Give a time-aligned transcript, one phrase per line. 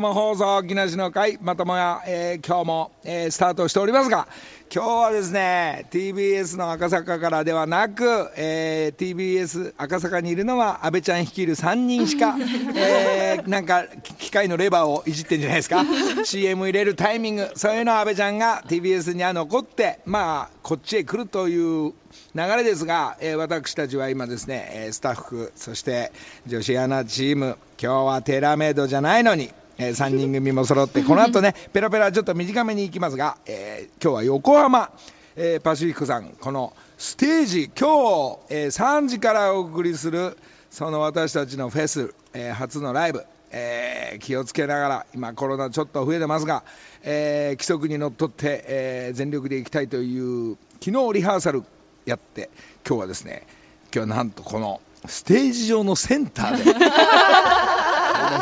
[0.00, 4.28] 生放送木梨の会またもや、えー、今日も、えー、スタートしておりますが
[4.74, 12.36] 今日はですね TBS の赤坂からではなく、えー、TBS 赤坂にいるのは安倍ちゃん率いる3人しか、
[12.74, 13.84] えー、なんか
[14.16, 15.84] 機械のレバーをいじってんじゃないですか。
[16.24, 21.92] CM 入れるタイミングそういうのは安倍ちゃんが TBS には残ってまあこっちへ来るという
[22.34, 26.12] 流れですが、えー、私たちは今ですねスタッフそして
[26.46, 34.90] 女子アナチーム今日はテーラーメイドじゃないのにえー、3人組も揃ってこの後ね ペラペラちょっと短めに行きますが、えー、今日は横浜、
[35.36, 37.88] えー、パシフィックさんこのステージ今
[38.34, 40.36] 日、えー、3時からお送りする
[40.70, 46.62] その私たちのフェス、えー、初のライブえー、気をつけながら今コロナちょっと増えてますが、
[47.02, 51.64] えー、規則にのっとって、えー、全力でいきたいという昨日リハーサル
[52.04, 52.48] やって
[52.86, 53.48] 今日はですね
[53.92, 56.74] 今日はなんとこのステージ上のセンターで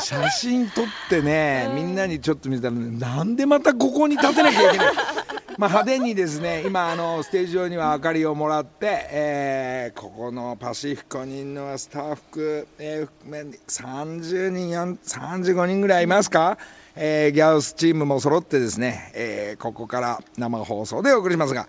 [0.00, 4.94] 写真撮ってねみんなにちょっと見たら、ね、なんでまたここに立てなきゃいけない。
[5.58, 16.58] まあ派手にですね今あのステージ上には明かりをもらって、えー、ここのパシフィコにいるのはスタッフ、えー、30人35人ぐらいいますか、
[16.94, 21.66] えー、ギャウスチームも揃ってですね、えー、ここから生放送でお送りしますが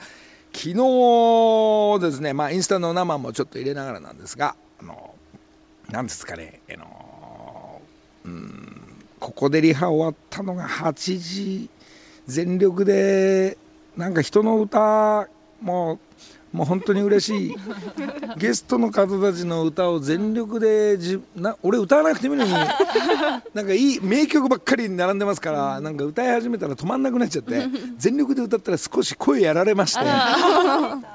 [0.54, 5.16] 昨日ですね、まあ、インスタの生もちょっと入れながらなんですが、あの、
[5.90, 7.09] なんですかね、あの、
[8.26, 8.82] うん、
[9.20, 11.70] ここでリハ終わったのが8時、
[12.28, 13.58] 全力で、
[13.98, 15.28] なんか人の歌、
[15.62, 16.00] もう、
[16.52, 17.56] もう本当に嬉しい。
[18.38, 22.54] ゲストの方たちの歌を全力でじな俺歌わなくてもいいのに
[23.54, 30.06] なんかいい名曲ばっかり並んでますからなんか歌い始めたら止まんなくなっちゃって全力で歌ったら少し声やられまして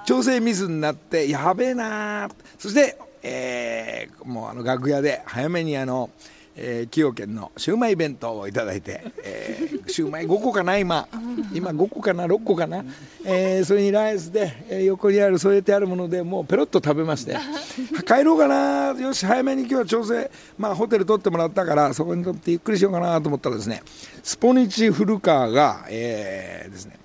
[0.06, 2.28] 調整ミスになってやべえな
[2.58, 6.10] そして、えー、もうあの楽屋で早めにあの
[6.56, 11.08] えー、崎陽軒のシウマイ弁当をいただいて、えー、シウマイ5個かな今。
[11.52, 12.84] 今5個かな6個かな、
[13.24, 17.36] えー、それにライスで、えー、横にある添えてあるものでもうペロッと食べまして。
[18.06, 19.00] 帰ろうかな。
[19.00, 20.30] よし早めに今日は調整。
[20.58, 23.82] まあホテル取ってもらったからそこに取ってゆっくりしようかなと思ったらですね
[24.22, 26.98] スポニチ古川が、えー、ですね。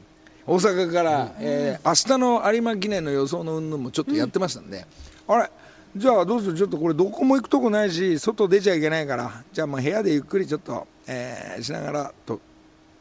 [0.45, 4.87] 大阪から、えー、明日の有馬記念の予想の云々もちょっとやってましたんで、
[5.27, 5.51] あれ
[5.99, 6.55] じゃあどうする？
[6.57, 9.43] ちょっとこれどこも行くとこないし外出ちゃいけないから。
[9.51, 12.39] じゃあまあ部屋でゆっくりちょっと、えー、しながらと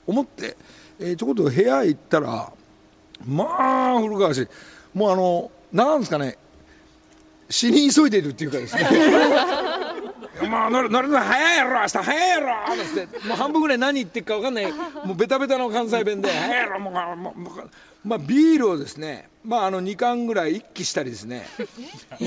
[0.07, 0.57] 思って、
[0.99, 2.53] えー、ちょこっと部屋行ったら
[3.25, 3.45] ま
[3.95, 4.49] あ古川氏
[4.95, 6.37] もうあのなんですかね。
[7.51, 8.87] 死に急いでるっていうかですね。
[10.51, 13.27] まあ乗る乗るの早いやろ明日早いやろって。
[13.27, 14.73] もう半分ぐらい何言ってるか分かんない。
[15.05, 16.31] もうベタベタの関西弁で。
[16.31, 21.47] 早いやろもうもうまあビールをですねまああの2缶ぐらい一気したりですね。
[22.19, 22.27] 急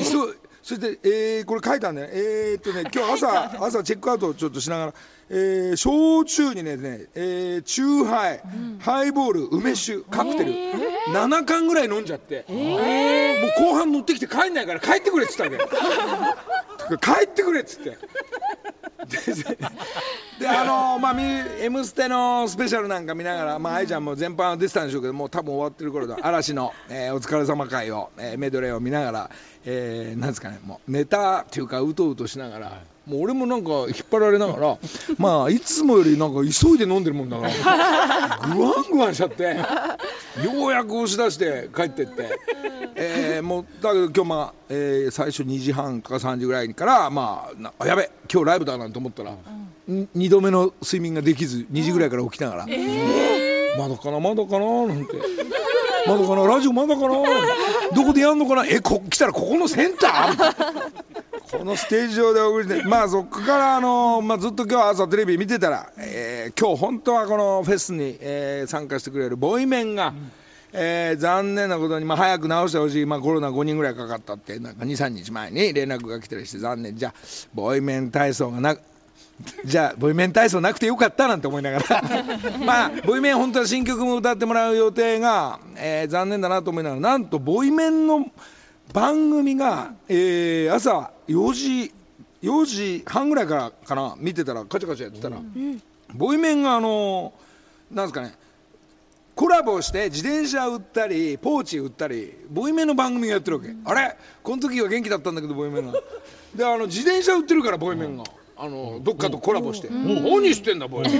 [0.63, 2.09] そして、えー、これ書いたんだよ。
[2.11, 4.93] えー、っとね今日朝朝チェックアウトをちょっとしながら、
[5.29, 15.57] えー、焼酎にねね、えー、チューハイ、うん、ハイボール梅酒カクテル、えー、7缶ぐらい飲んじゃって、えー、もう後半乗ってきて帰んないから帰ってくれっつったわけ。
[16.97, 17.97] 帰ってくれっつって。
[20.39, 21.15] であのまあ
[21.59, 26.17] 「M ステ」のスペシャルなんか見ながら、まあ、愛ちゃんも全般出てたんでしょうけどもう多分終わってる頃だ。
[26.21, 29.31] 嵐の、えー、お疲れ様会を、えー、メドレーを見ながら、
[29.65, 32.81] えー、なんですかねもうネタっていうかうとうとしながら。
[33.07, 34.77] もう俺もなんか引っ張られながら
[35.17, 42.39] まあいつもよりなんか急いで飲んでるもんだからグワングワンしちゃってようやく押し出して帰ってって、
[42.95, 47.49] えー、もうだけど今日まあ、えー、最初2時半か3時ぐらいからま
[47.79, 49.33] あやべ今日ライブだなんて思ったら、
[49.89, 55.13] うん、2度目の睡眠ができず2時ぐらいから起きながら、えー、まだかなまだかななんて。
[56.07, 56.47] まだかな？
[56.47, 57.07] ラジオまだかな？
[57.95, 58.65] どこでやんのかな？
[58.65, 60.91] えこ来たらここのセンター？
[61.57, 70.31] このステージ上でお送りしてまあそこからあの、まあ、ずっと今日朝テレビ見てたら、えー、今日本当はこのフェスに、えー、参加してくれるボイメンが、うん
[70.73, 77.13] えー、残念なことに、まあ、早く治してほしい、まあ、コロナ5人ぐらいかかったって、なんか2、3日前に連絡が来たりして、残念、じゃあ、
[77.53, 78.77] ボイメン体操がな
[79.65, 82.03] じゃあ、ボイメン体操なくてよかったなんて思いながら。
[82.65, 88.25] まあ、ボイメン、本当は新曲も歌ってもらう予定が、えー、残念だなと思いながら、なんと、ボイメンの
[88.93, 91.93] 番組が、えー、朝4時、
[92.43, 95.81] 4時半ぐらいからかな、見てたら、カチャカチャやってたら、うん、
[96.13, 98.33] ボイメンが、あのー、なんですかね、
[99.35, 104.15] コラボして自転車売ったりポーチ売ったりボイメンの番組がやってるわけ、あれ？
[104.43, 105.99] この時は元気だったんだけどボイメンが。
[106.55, 108.23] であの自転車売ってるからボイメンが、
[108.63, 111.09] あのどっかとコラボして「何してんだボイ。
[111.09, 111.11] メン」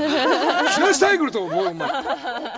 [0.76, 1.90] 木梨サイクルとボイメン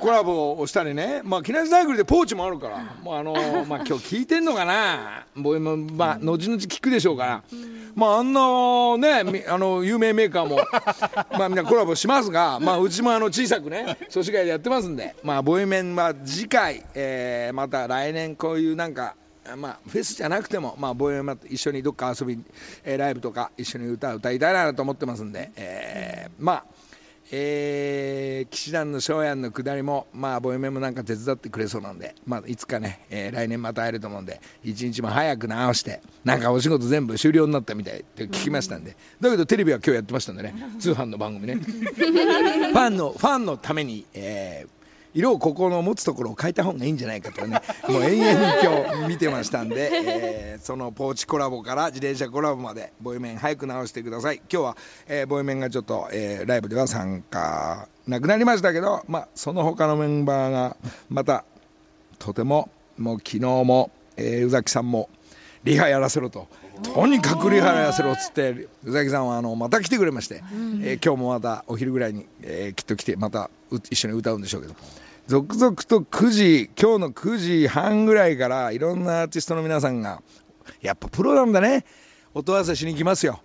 [0.02, 1.22] コラボをしたりね。
[1.24, 2.84] まあ木梨サイクルでポーチもあるから。
[3.02, 3.34] もうあの
[3.66, 5.26] まあ今日聞いてんのかな。
[5.38, 7.44] ボイメンまあ後々聞くでしょうから。
[7.96, 10.58] まああんなねあの有名メーカーも
[11.40, 15.16] まあみんなコラボしますがまあうちもあの小さくね祖師ヶでやってますんで。
[15.24, 19.16] まあボイメンは次回、えー、また来年こういうなんか
[19.58, 22.40] まあ、フェスじゃなくても、まあ、ボーエマと一緒にどっか遊び、
[22.84, 26.66] えー、ライブとか一緒に歌歌いたいなと思ってますんで、えー、まあ、
[27.32, 41.56] えー、騎士団の翔やんの下りも、まあ、ボイメもなんか手伝ってくれそうなんで、まあ、いつかね、えー、来年また会えると思うんで、一日も早く直して、なんかお仕事全部終了になったみたいって聞きましたんで、だけどテレビは今日やってましたんでね、通販の番組ね。
[41.58, 44.73] ファンの、ファンのために、えー
[45.14, 54.42] 色をここの持つところを変えた方がいいんじゃないかとかね もう延々に今日見てましたんで、えー、そのポーチコラボから自転車コラボまでボイメン早く直してください。
[54.52, 54.78] 今日は、
[55.08, 60.78] えー、ボイメンがちょっと、えー、ライブでは参加なくなりましたけど、まあ、その他のメンバーが
[61.10, 61.46] また
[62.20, 65.10] とてももう昨日も、えー、宇崎さんも
[65.64, 66.48] リハやらせろと。
[66.82, 70.44] とにかくリハやらせろっつって宇崎さんはあのまた来てくれまして、
[70.82, 73.52] えー、今日もまたお昼ぐらいに、えー、きっと来てまた
[73.92, 74.76] 一緒に歌うんでしょうけど
[75.28, 80.22] 続々と9時今日の9時半ぐらいからいろんなアーティストの皆さんが
[80.82, 81.86] やっぱプロなんだね。
[82.36, 83.40] 音合わせしに来ますよ。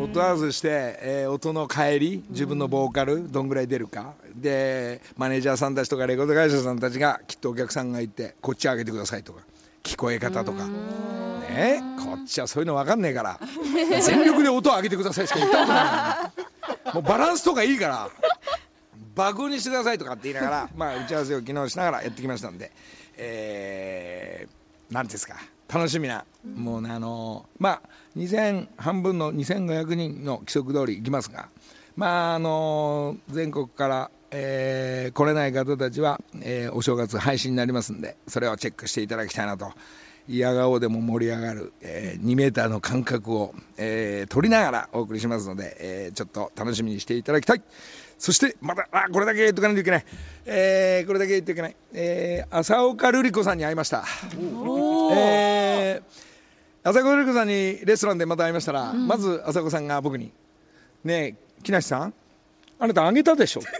[0.00, 4.14] 音合わせして、えー、音の帰り自分のボーカルどんぐらい出るか。
[4.36, 9.40] でマネージャーさんたちとかレコード会社さんたちがきっとお客さんがいてこっち上げてくださいとか
[9.82, 10.66] 聞こえ方とか。
[10.66, 13.40] ねこっちはそういうの分かんねえから。
[14.02, 16.32] 全力で音を上げてくださいしか言ったことな
[16.92, 18.10] いもうバランスとかいいから
[19.18, 22.70] 爆音にしてくださいとかって言いながら、 まあ、打ち合わせを昨日しながらやってきましたんで、
[23.16, 25.34] えー、なんですか、
[25.68, 26.24] 楽しみな、
[26.54, 27.82] もうね、あのー、まあ、
[28.16, 31.48] 2000、半分の2500人の規則通りいきますが、
[31.96, 39.72] まあ、あのー、全国から、えー、来れない方たちは、えー、お正月配信になりますんで、それをチェックしていただきたいなと。
[40.28, 47.62] 嫌顔でも盛り上がる、えー、2メーターの間隔を、えー、取りながらお送りしますので、えー、ちょっと楽しみにしていただきたい。
[48.18, 50.04] そして、また、あ、これだけ言っとかないといけない。
[50.46, 51.76] えー、これだけ言っていけない。
[51.92, 54.04] えー、浅岡瑠璃子さんに会いました。
[55.12, 60.32] えー、浅岡瑠璃子さんにレストランでまた会いましたら、うん、まず浅岡さんが僕に、
[61.04, 62.14] ねえ、木梨さん、
[62.80, 63.60] あなたあげたでしょ。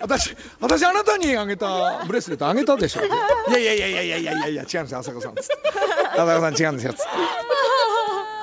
[0.00, 3.02] 私、私あなたにあげたブレスレットあげたでしょ。
[3.06, 3.08] い
[3.52, 5.34] やいやいやいやいやいやいや違うんですよ、浅岡さん。
[5.38, 6.94] 浅岡さん違うんですよ。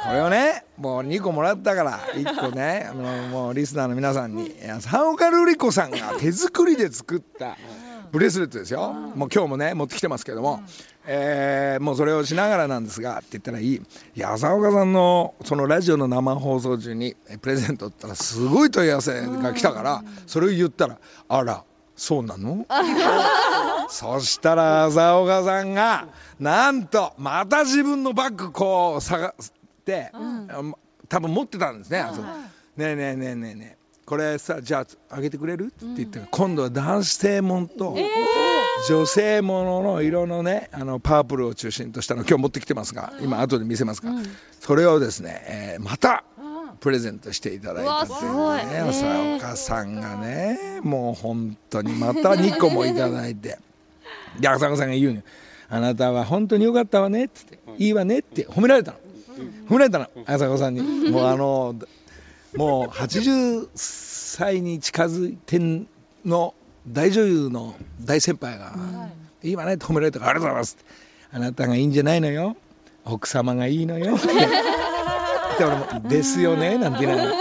[0.04, 7.58] これをね、もう2個もらったから、1個ね、 あのもうリスナーの皆さんに、三岡瑠璃子さんが手作りで作った
[8.12, 8.94] ブレスレットですよ。
[9.16, 10.62] もう今日もね、持ってきてますけども、
[11.06, 13.76] えー、もうそれをしながらなんですがって言ったらいい。
[13.76, 13.82] い
[14.16, 21.64] や、浅岡さんのそのラジオの生放送中にプレゼントったらすごい問い合わせが来たから、それを言ったら、あら、
[21.98, 22.66] そうなの？
[23.90, 26.10] そしたら浅岡さんが
[26.40, 29.34] なんとまた自分のバッグこう探、
[30.14, 30.76] うん、
[31.10, 32.16] 多分持ってたんですね、う。
[32.22, 33.88] ん、ねえねえねえねえねえ。
[34.06, 35.66] これさじゃああげてくれる？
[35.66, 37.96] って言って、うん、今度は男性もんと
[38.88, 44.12] 女性ものの色のねあのパープルを中心としたの今日持ってきてますが今後で見せますが、
[44.60, 46.24] それをですね、えー、また
[46.80, 48.80] プレゼントしていただいててね。
[48.80, 53.58] 浅岡さんがねもう本当にまた2個もいただいて。
[54.40, 55.22] で浅岡さんが言うの
[55.70, 58.98] あなたは本当によかったわねって、いいわねって褒められたの
[59.68, 61.76] 褒められたの朝子さんにもうあの
[62.56, 65.88] もう80歳に近づいてん
[66.26, 66.54] の
[66.88, 68.74] 大女優の大先輩が
[69.44, 70.78] 「いいわね」って褒められたから「ありがとうございます」
[71.32, 72.56] あなたがいいんじゃないのよ。
[73.04, 74.28] 奥様がいいのよ」って。
[75.58, 77.38] で俺も「ですよね」なんて言いながら。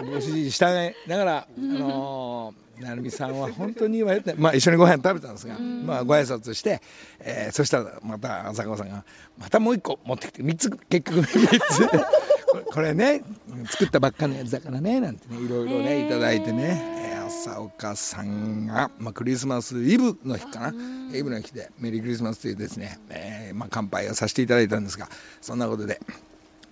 [0.00, 6.80] ご指示従いながらあのー成美さんは本当にいいわよって、まあ、一緒にご飯食べたんですが、まあ、ご挨拶して、
[7.20, 9.04] えー、そしたらまた浅川さんが
[9.38, 12.32] またもう一個持ってきて3つ結局3つ。
[12.70, 13.22] これね
[13.70, 20.74] 作ったばっかのやつだからねなんてねいろいろねいただいてね、えー、浅岡さんが、まあ、クリスマスイブの日かな。
[21.16, 25.08] イブの日でメリークリスマスというですね、えーまあ、乾杯をさせていただいたんですが
[25.40, 26.00] そんなことで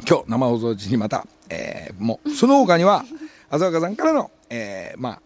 [0.09, 3.05] 今日生放送中にまた、えー、もうその他には
[3.51, 5.23] 浅岡さんからの、えー、まあ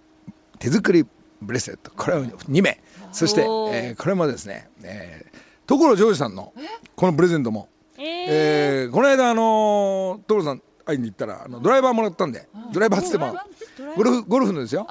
[0.58, 1.06] 手作り
[1.42, 1.90] ブレスレット。
[1.94, 2.80] これを2名。
[3.12, 6.52] そして、えー、これもですね、えー、所ジョージさんの
[6.96, 13.36] このプレゼントも、えー、えー、この間あのー、所さん会いに行ったらあのドライバーもらったんでドライバーっつっても
[13.96, 14.86] ゴルフゴルフのですよ。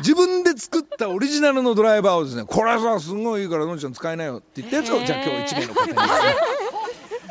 [0.00, 5.92] 自分で作ったオリジナルのドライバーをですねこれさすごいいいからのんちゃん使えないよって言ったやつをじゃあ今日1名の方に。
[5.92, 6.63] ですね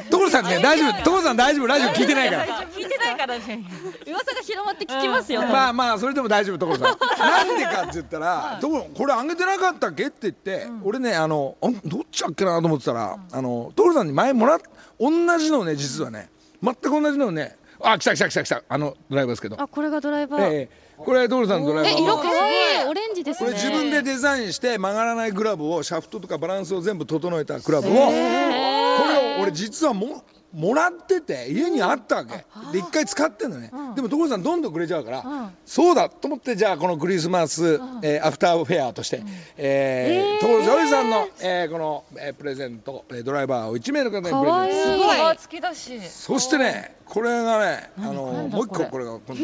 [0.09, 2.45] 所さんね大丈夫所さん大丈夫ラジオ聞いてないから。
[2.69, 3.63] 聞いてないからね。
[4.07, 5.41] 噂が広まって聞きますよ。
[5.41, 6.97] まあまあそれでも大丈夫所さん。
[7.19, 14.59] なんでかって言ったら「所これあげてなかったっけ?」って言って、俺ねあのあどっちだっけなと思ってたら、あの所さんに前もらっ
[14.99, 16.29] 同じのね実はね。
[16.63, 18.63] 全く同じのねあ来た来た来た来た。
[18.69, 20.51] あのドライバーですけど、あ、これがドライバー。
[20.51, 21.67] ええこれ所さんの？
[21.67, 23.51] ドライバーえ、色可愛いオレンジですこね。
[23.51, 27.91] れ自分でデザインして曲がらないクラブをシャフトとかバランスを全部整えたクラブを。
[27.91, 30.23] これを俺実はも
[30.53, 32.45] もらってて家にあったわけ。
[32.71, 39.23] で一回使ってんのね、でも所さんどんどんくれちゃうから、そうだと思ってじゃあこのクリスマス、えーアフターフェアとして、
[39.57, 45.03] えー所ジョイさんの、えーこの、えープレゼント、えードライバーを1名の方にプレゼント。
[45.03, 45.35] すごい。
[45.35, 45.99] 皮付きだし。
[46.01, 49.43] そしてねこれがねあのもう一個これが今度。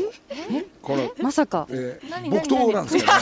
[0.83, 1.67] このまさか。
[1.71, 3.19] えー何木刀なんですけど、ね、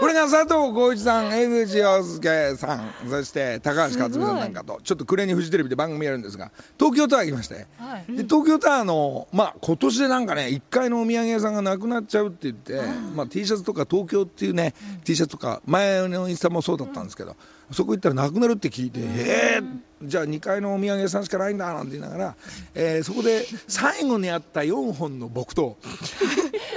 [0.00, 8.04] これが佐藤浩市さん、江口洋介さん、そして高橋克実さんなんかと、ちょっと暮れにフジテレビで番組やるんですが、東京タワー行きまして、はい。
[8.16, 12.80] で東京タワーの、まあ今年でなんかね、1階のお土産屋さんがなくなっちゃうって言って、
[13.16, 14.74] まあ、T シャツとか東京っていうね、
[15.04, 17.34] T シャツとか、前のインスタもそうだったんですけど、
[17.72, 22.36] そこ行ったらなくなるって聞いて、えー、じゃあ2階のお土産屋さんしかないんだなんて言いながら、
[22.74, 25.74] えーそこで最後にあった4本の木刀。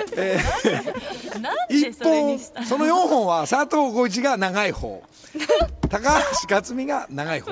[0.18, 5.04] えー本その？4本は佐藤浩市が長い方。
[5.90, 7.52] 高橋克実が長い方。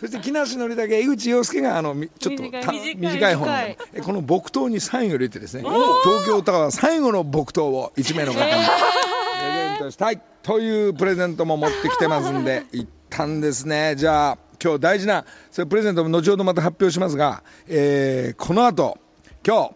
[0.00, 3.34] そして木梨憲武江口洋介があのみちょっとた短い。
[3.34, 4.04] 方の。
[4.04, 10.20] この木刀にサインを入れてですね東京タワー最後の木刀を1名の方にプレゼントしたい。
[10.42, 13.94] というプレゼントも持ってきてますんで 一旦ですね。
[13.96, 18.96] じゃあ今日大事なそれプレゼントも後ほどまた発表しますが、えーこの後
[19.46, 19.70] 今日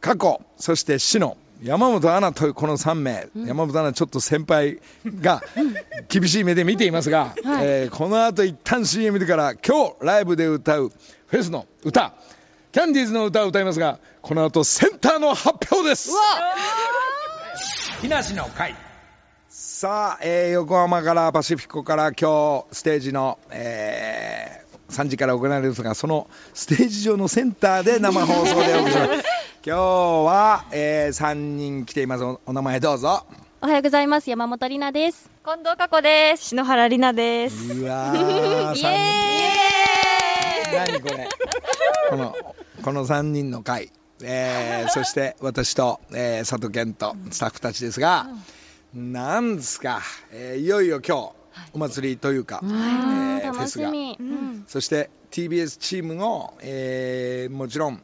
[0.00, 4.78] 過去そして死の山本アナというこの3名、山本アナちょっと先輩
[5.20, 5.42] が
[6.08, 10.92] 厳しい目で見ていますが、えーこの後一旦 CM でから今日ライブで歌う
[11.26, 12.12] フェスの歌。
[12.72, 16.10] キャンディーズの歌を歌いますがこの後センターの発表です。
[18.02, 18.74] 木梨の会。
[19.48, 29.10] さあ、えー横浜からパシフィコから今日ステージの、えー3時から行われるんですがそのステージ上のセンターで生放送でお送りします
[29.66, 32.22] 今日は、え3人来ています。
[32.22, 33.26] おお名前どうぞ。
[33.60, 34.30] おはようございます。
[34.30, 35.28] 山本里奈です。
[35.44, 36.50] 近藤佳子です。
[36.50, 37.72] 篠原里奈です。
[37.72, 39.50] うわー イ三エ
[40.84, 41.28] 人何これ。
[42.10, 42.36] この
[42.84, 43.90] この3人の会、
[44.22, 48.28] えー そして私と、えー佐藤健とスタッフたちですが、
[48.94, 51.32] なんですか、えーいよいよ今日
[51.72, 52.70] お祭りというか、ーイ。
[52.70, 53.50] えうん。
[53.50, 53.88] ーフェ楽スが。
[53.88, 54.16] しみ。
[54.20, 54.64] うん。
[54.68, 58.00] そして TBS チームの、えーもちろん、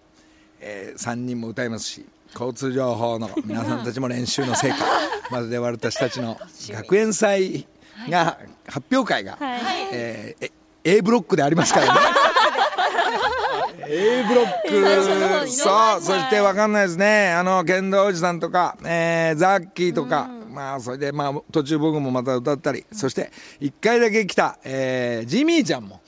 [0.64, 4.76] え3人も歌いますし交通情報の 皆さんたちも練習の成果
[5.31, 6.38] まずで私たちの
[6.71, 7.66] 学園祭
[8.09, 8.38] が、
[8.69, 9.61] 発表会が、はい。
[9.92, 10.50] えーえ
[10.85, 12.00] A ブロックでありますからね。
[13.87, 17.33] A ブロックそうそしてわかんないですね。
[17.33, 26.00] あの剣道おじさんとか、えーザッキーとか、まあそれでまあ途中僕もまた歌ったり、そして1回だけ来た、えージミーちゃんも。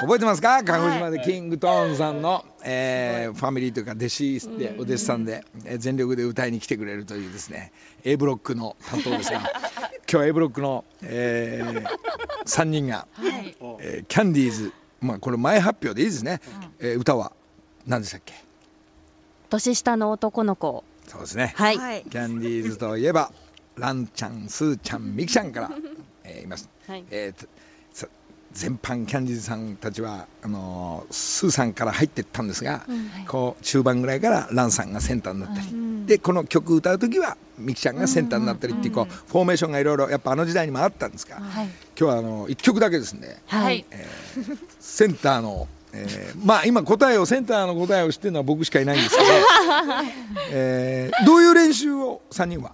[0.00, 0.62] 覚えてますか？
[0.64, 7.72] 鹿児島でキングトーンさんの、えーファミリーというか弟子でお弟子さんで、えー全力で歌いに来てくれるというですね
[8.04, 9.40] A ブロックの担当ですが
[10.10, 11.62] 今日 A ブロックの、え
[12.44, 13.06] 3人が、
[13.80, 16.40] えーキャンディーズまあこれ前発表でいいですね、
[16.80, 17.32] えー歌は
[17.86, 18.34] 何でしたっけ？
[19.50, 20.82] 年下の男の子。
[21.06, 21.76] そうですね、はい。
[21.78, 23.30] キャンディーズといえば
[23.76, 25.70] ランちゃんスーちゃんミキちゃんから、
[26.24, 26.68] えーいます。
[26.88, 27.04] はい。
[27.10, 27.48] えー
[28.56, 32.84] 全般キャンディーズさんたちはあのースーさんから入っていったんですが、
[33.28, 41.66] こう中盤ぐらいからランさんがセンターになったり、でこの曲歌う時はミキちゃんがセンターになったりっていうこうフォーメーションがいろいろやっぱあの時代にもあったんですが、はい。
[41.66, 43.84] 今日はあの1曲だけですね、はい。
[43.90, 49.28] えーセンターの、えーまあ今答えをセンターの答えを知ってるのは僕しかいないんですけど、
[50.50, 52.72] えーどういう練習を3人は、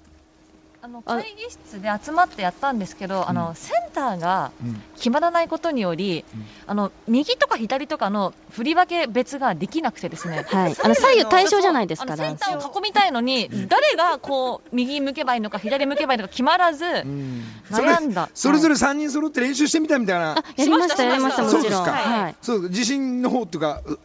[0.84, 4.82] あの会議室で集まってやったんですけど、あのセンターがうん。
[4.96, 6.44] 決まらないことにより、うん。
[6.66, 10.44] あの右とか左とかの振り分け別ができなくてですね。
[10.48, 10.76] はい。
[10.82, 18.28] あの、左右対称じゃないですか、あのセンターを囲みたいのに、誰がこう右向けばいいのか左向けばいいのか決まらず、悩んだ。
[18.34, 21.62] それぞれ3人揃って練習してみたみたいな、あ、やりました、やりました、もちろん。
[21.62, 21.92] そうですか。
[21.92, 22.34] はい。
[22.42, 23.98] そう自信の方っていうかう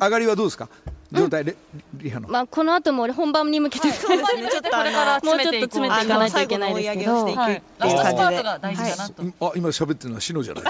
[0.00, 0.68] 上がりはどうですか？
[1.12, 1.56] 状態レ
[1.94, 9.22] リハの、まあ、この後も本番に向けて、そうですねちょっとこれからもうちょっと詰めていかないといけないですけど、はい、ラストスパートが大事だなと。
[9.48, 10.64] あ今喋ってるのはシノじゃない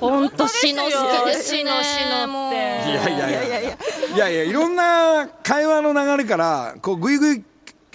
[0.00, 7.44] 本当しの好きですしのしのっていやいやいやいやいやいやいろんな会話の流れからこうぐいぐい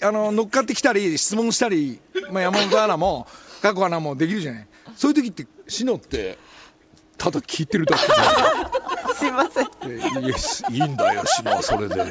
[0.01, 2.00] あの乗っかってきたり質問したり、
[2.32, 3.27] まあ、山本アナも
[3.62, 6.38] 佳子アナもできるじゃないそういう時ってシノって
[7.17, 8.03] ただ聞いてるだけ
[9.15, 9.67] すいません。
[9.89, 10.36] でいや
[10.69, 11.95] いいんだよシノはそれで。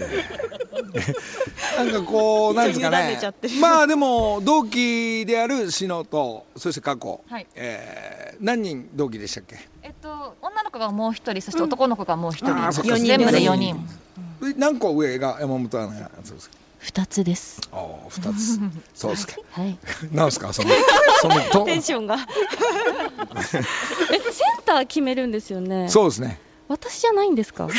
[1.77, 3.19] なんかこうなんですか委ね
[3.61, 7.47] まあでも同期であるシノとそして過去、はい。
[7.55, 9.57] えー何人同期でしたっけ？
[9.83, 12.91] えっと、女の子がもう一人、そして男の子がもう一人、あーそっか。
[12.91, 13.75] 四人全部で四4人
[14.43, 14.51] 人。
[14.51, 16.57] え何個上が山本アナやそうですか？
[16.79, 17.61] 二つです。
[17.73, 18.61] ああ2つ
[18.95, 19.79] そうですかはい。
[20.13, 20.53] なんですか？
[20.53, 20.69] その
[21.21, 22.17] そのとテンションが。
[22.17, 22.19] え、
[23.53, 23.63] セン
[24.65, 25.89] ター決めるんですよね。
[25.89, 27.69] そうですね私じゃないんですか？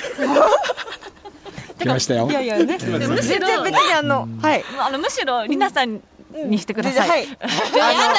[1.80, 2.66] 来ましたよいやいやね。
[2.66, 4.64] むしろ全然別にあの、はい。
[4.80, 6.02] あのむしろ、りなさん
[6.46, 7.10] にしてください。
[7.10, 7.22] はい。
[7.22, 8.16] やだやだ、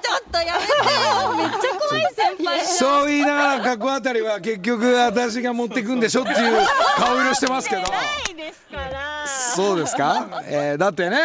[0.00, 1.36] ちょっとやめてよ。
[1.36, 2.64] めっちゃ怖い先輩。
[2.64, 9.26] そう言いながら過去あたりは結局私が持ってくんでしょっていう顔色してますけどいですから。
[9.26, 11.18] そうですか、えーだってね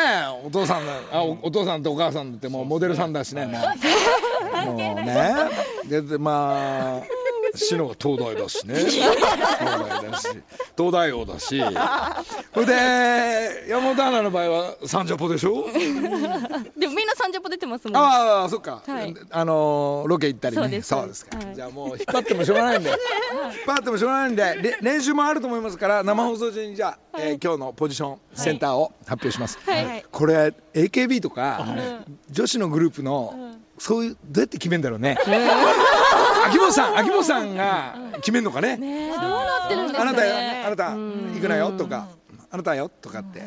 [0.44, 3.46] お父さんだあおお父さんとお母さんだってもうモデルさんだしね
[4.66, 5.36] もうもうね
[5.86, 7.15] ででまあ
[7.58, 8.76] シノが東大だしね。
[8.76, 10.28] 東大だし。
[10.78, 11.62] 東大王だし。
[12.54, 15.68] それで山本アナの場合はサンジャポでしょ？
[16.78, 17.98] でもみんなサンジャポ出てますもん。
[17.98, 19.16] ああそっか、はい。
[19.32, 20.62] あのーロケ行ったりね。
[20.62, 20.88] そうです。
[20.88, 21.56] そうですか、はい。
[21.56, 22.90] じゃあもう引っ張ってもしょうがないんで。
[22.90, 22.98] 引っ
[23.66, 24.44] 張ってもしょうがないんで。
[24.62, 30.06] れ練習もあると思いますから生放送中にじゃあ、えー今日のポジションセンターを発表します、はい。
[30.12, 31.66] これ AKB とか、
[32.30, 35.18] 女子のグループの、そういうどうやって決めるんだろうね、
[36.48, 39.08] 秋元さん秋元さんが決めるのかね、ね。
[39.08, 40.64] え、どうなってるんですかあなたよね。
[40.66, 42.08] あなたうん行くなよとか、
[42.52, 43.44] あなたよとかって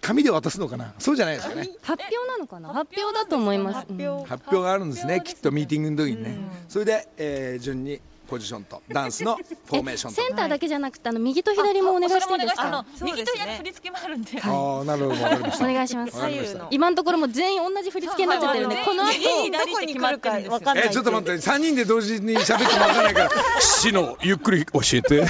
[0.00, 0.94] 紙で渡すのかな。
[0.98, 1.68] そうじゃないですかね。
[1.82, 2.70] 発表なのかな？
[2.70, 3.76] 発表だと思います。
[3.76, 4.28] 発表。
[4.28, 8.00] 発表があるんですねきっとミーティングの時にね、それで、えー順に
[8.32, 10.22] ポジションとダンスのフォーメーションと。
[10.22, 12.08] センターだけじゃなくて、あの右と左もお願い。
[12.18, 12.86] していいですあのか。
[13.02, 14.40] 右と左振り付けもあるんで。
[14.42, 15.64] ああなるほどわかりました。
[15.66, 16.12] お願いします。
[16.12, 16.68] 左右の。
[16.70, 16.96] 今の。
[16.96, 19.12] ところも全員同じ振り付けになっちゃってるんで、はいこの後。
[19.12, 20.86] 右どこに来るかわかんない。
[20.86, 25.26] えちょっと待って3人で同時に喋ってもわかんないからシノゆっくり教えて。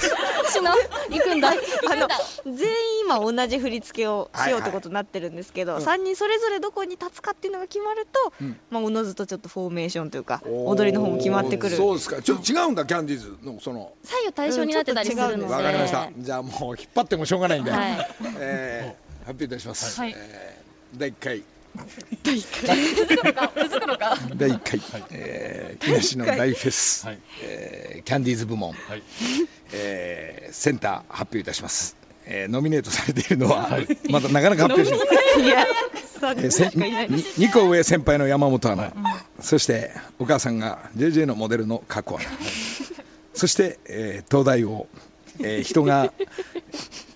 [0.52, 0.70] しの
[1.10, 1.48] 行くんだ。
[1.48, 2.08] あの。
[2.44, 8.56] 全員今同じ振り付けをしようってことになってるんですけど、はい3人それぞれどこに立つかっていうのが決まると、うん。
[8.70, 11.76] まあおのずとちょっとフォーメーションというか踊りの方も決まってくる。
[11.76, 12.22] そうですか。
[12.22, 15.54] ちょっと違うんだキャンディーズのその左右対称になってたりするので。
[15.54, 16.10] わかりました。
[16.14, 18.06] じゃあもう引っ張ってもしょうがないんで、はい。
[18.38, 20.14] えー発表いたします、はい。
[20.14, 21.42] えー第1回。
[22.94, 23.50] 続くのか。
[24.36, 24.60] 第1
[24.92, 27.18] 回、えー、木梨の大フェス、はい。
[27.42, 29.02] えーキャンディーズ部門、はい。
[29.72, 33.70] えーセンター発表いたします、えーノミネートされているのは、
[34.10, 35.44] まだなかなか発表しない。
[35.44, 35.66] いや
[36.22, 36.72] えーせに
[37.48, 38.92] 2個上先輩の山本アナ、
[39.40, 42.24] そしてお母さんが JJ のモデルの加古アナ、
[43.34, 44.86] そして、えー東大王、
[45.40, 46.12] えー 人が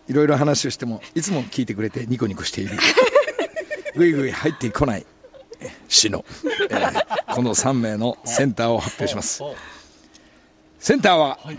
[0.09, 2.76] いろいろ話をしてもいつも聞いてくれてニコニコしている。
[3.96, 5.07] ぐいぐい入ってこない
[5.61, 6.24] えーシノ、
[6.70, 9.42] えーこの3名のセンターを発表します。
[9.42, 9.55] お
[10.79, 11.59] センターは、はい。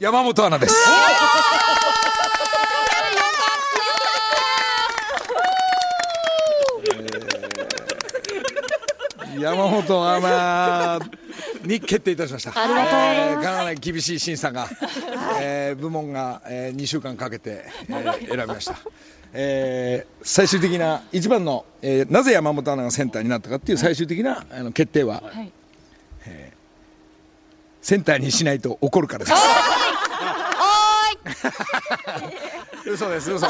[0.00, 0.74] 山本アナです。
[9.38, 10.98] 山本アナ
[11.66, 12.52] に決定いたしました。
[12.60, 14.68] ありがとうえーかなり厳しい審査が、
[15.40, 18.76] えー部門が、え2週間かけて、えー選びました。
[19.32, 25.52] えー最終的な一番の、えーなぜ山本アナがセンターになったかっていう最終的なあの決定は、はい。
[27.82, 29.32] センターにしないと怒るからです。
[32.86, 33.46] 嘘です嘘。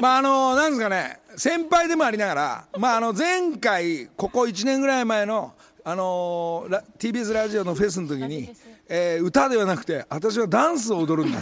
[0.00, 5.52] まああのなんですかね先輩でもありながらまああの前回ここ1年ぐらい前の
[5.90, 8.48] あのラ TBS ラジオのフェスの時に、
[8.88, 11.40] えー歌ではなくて私はダンスを踊るんだ、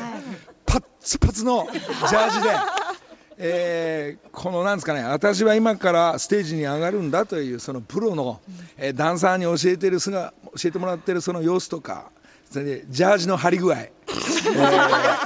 [0.65, 2.49] パッツパツのジャージで。
[3.37, 8.41] えーこのなんですかね私は今からステージに上がるんだというそのプロの、
[8.79, 12.11] えーダンサーに教えてる姿教えてもらってるその様子とか
[12.51, 15.19] それでジャージの張り具合、えー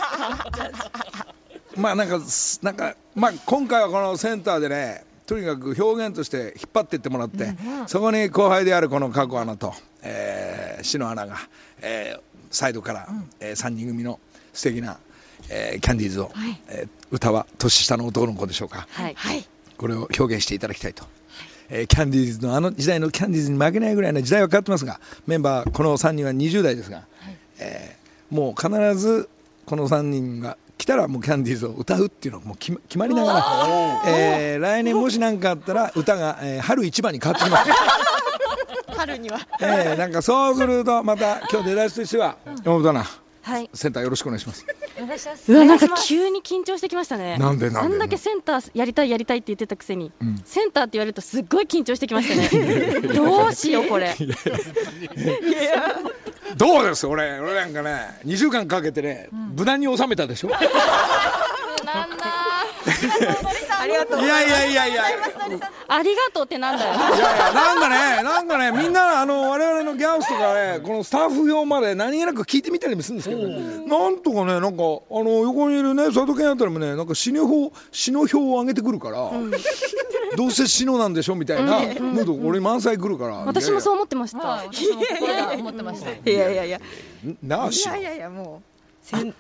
[1.81, 7.55] まあなんかすなんかまあ今回はこのセンターでねとにかく表現として引っ張っていってもらって、
[7.87, 11.37] そこに後輩であるこの加古アナと、えー、篠アナが、
[11.81, 13.09] えーサイドから、
[13.41, 14.21] え3人組の
[14.53, 14.99] 素敵な、
[15.49, 16.31] えーキャンディーズを、
[16.69, 19.15] えー歌は年下の男の子でしょうか、はい。
[19.15, 19.45] はい。
[19.79, 21.05] これを表現していただきたいと、
[21.71, 27.05] えーキャンディーズのあの時代のキャンディーズに負けないぐらいの時代は変わってますがメンバーこの3人は20代ですが、
[27.59, 28.03] えー
[28.35, 29.29] もう必ず
[29.67, 37.71] この3人が来たらもうキャンディーズを歌うっていうのがもう決まりながら、えー来年もし何かあったら歌が、えー春一番に変わってきます、
[38.99, 39.39] 春には。
[39.61, 43.07] えーなんかそうするとまた今日出だしとしては山本アナ
[43.43, 43.69] はい。
[43.75, 44.65] センターよろしくお願いします。
[45.01, 45.53] お願いします。
[45.53, 47.39] うわなんか急に緊張してきましたね。
[47.39, 47.95] なんでなんで？
[47.95, 50.43] あんだけセンターやりたいやりたいって言ってたくせに、うん。
[50.45, 53.01] センターって言われるとすっごい緊張してきましたね。
[53.15, 54.15] どうしようこれ
[56.57, 57.39] どうです俺。
[57.41, 60.49] 俺なんかね2週間かけてね、無難に収めたでしょ。
[60.49, 62.25] いなんだ
[63.83, 65.15] ありがとやいやいやいやい
[65.89, 66.95] ありがとうってなんだよ。
[66.95, 68.23] やいやなんかね。
[68.23, 68.71] なんかね。
[68.71, 79.31] みんなあの我々のギャオスとかねこのスタッフ表まで何気なく聞いてみたりもするんですけど、なんとかねなんかあの横にいるね佐藤健あたりもねなんか死の表死の表を上げてくるから、
[80.37, 86.11] どうせ死のなんでしょみたいなムード俺満載来るから私もそう思ってました、はい、私も心が思ってました。
[86.11, 86.79] いやいやいや。
[86.79, 86.81] いや
[87.43, 88.63] なあ死のいやいやも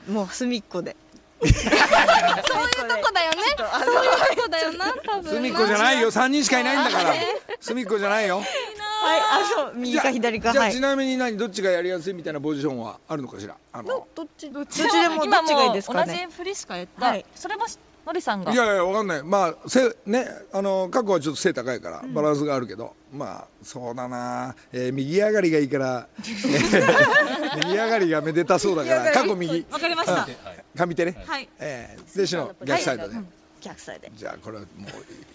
[0.08, 0.96] うもう隅っこで
[1.48, 3.42] そういうとこだよね。
[3.56, 5.32] そういうとこだよな、多分。
[5.34, 6.10] 隅っこじゃないよ。
[6.10, 7.14] 3人しかいないんだから。
[7.60, 8.36] 隅っこじゃないよ。
[8.38, 10.50] はいあそう右か左か。
[10.50, 10.58] はい。
[10.58, 11.36] じゃあちなみに何？
[11.36, 13.56] どっちがやりやすいみたいなポジションはあるのかしら？
[13.72, 14.50] あのどっち？
[14.50, 16.12] どっちでもどっちがいいですかね。
[16.26, 17.06] 同じ振りしかやった。
[17.06, 17.24] はい。
[17.34, 17.66] それも
[18.06, 18.52] のりさんが。
[18.52, 19.22] いやいやわかんない。
[19.22, 29.66] まあせねあの過去はちょっと背高いからバランスがあるけど、まあそうだな、えー右上がりがいいから、え ー右上がりがめでたそうだから過去右。
[29.70, 30.26] わかりました。
[30.26, 30.88] うん。
[30.88, 31.48] 上手ね、はい。
[31.58, 33.08] えー、でしの逆サイド。
[33.08, 33.14] で、
[33.60, 34.90] 逆サイでじゃあこれはもう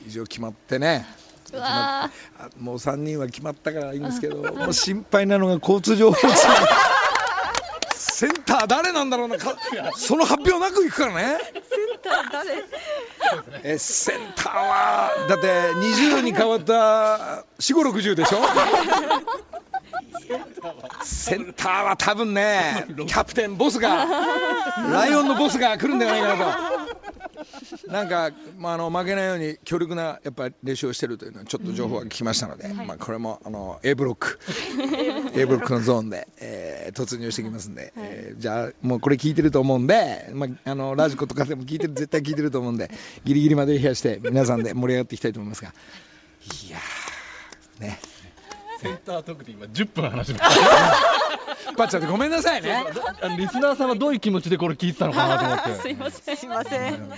[0.05, 1.05] 以上決まってね。
[1.53, 6.31] うわあもう3人は決まったからいいんですけど、もう心配なのが交通情報セン
[8.59, 9.37] ター誰なんだろうな。
[9.37, 9.55] か
[9.95, 11.37] その発表なくいくからね。
[13.63, 18.37] えセンターはだって20に変わった4560でしょ？
[21.03, 24.05] センターは多分ね キャプテンボスが
[24.91, 26.97] ライオンのボスが来るんじゃないかなと。
[27.87, 34.39] なんか、まあ、あの負けないように強力なやっぱり練習をしてるというのはちょっと情報が聞きましたので、まあ、これもあの A ブロック。
[35.35, 42.89] A ブロックのゾーンで、えー突入してきますんで、えーじゃあもうこれ聞いてると思うんで、まあ、あのラジコとかでも聞いてる絶対聞いてると思うんで
[43.23, 45.73] ギリギリまで冷やして皆さんで盛り上がっていきたいと思いますが。
[46.67, 47.99] いやーね
[48.87, 50.61] センター特に今10分話しました。
[51.67, 52.85] 引っ張っちゃってごめんなさいね。
[53.21, 55.81] あのリスナーさんはどういう気持ちでこれ聞いてたのかなと思って。
[55.81, 56.37] すいません。
[56.37, 57.09] すいません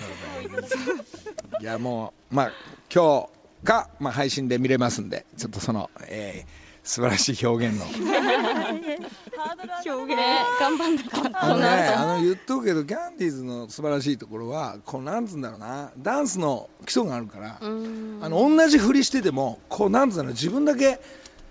[1.62, 2.52] いやもうまあ
[2.94, 3.30] 今日
[3.64, 7.86] が、まあ、配信で見れますんでちょっとその、えー素晴らしい表現の。
[7.86, 8.00] 表
[10.14, 10.22] 現
[10.60, 11.46] 頑張んなかった。
[11.46, 15.92] あのねあの言っとくけどキャンディーズの素晴らしいところはこうなんつうんだろうな。
[16.00, 18.20] ダンスの基礎があるから、うん。
[18.24, 21.00] あの同じ振りしててもこうなんつうんだろう自分だけ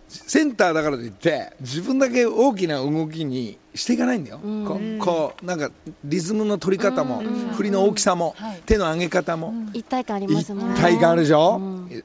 [0.09, 4.65] センターだからといって自分だけ大きな動きにしていかないんだよ、うん。
[4.67, 5.71] こうこうなんか
[6.05, 7.53] リズムの取り方も、うん。
[7.55, 8.63] 振りの大きさも、はい。
[8.65, 10.75] 手の上げ方も、一体感ありますもんね。
[10.77, 12.05] 一体感あるでしょ、うん。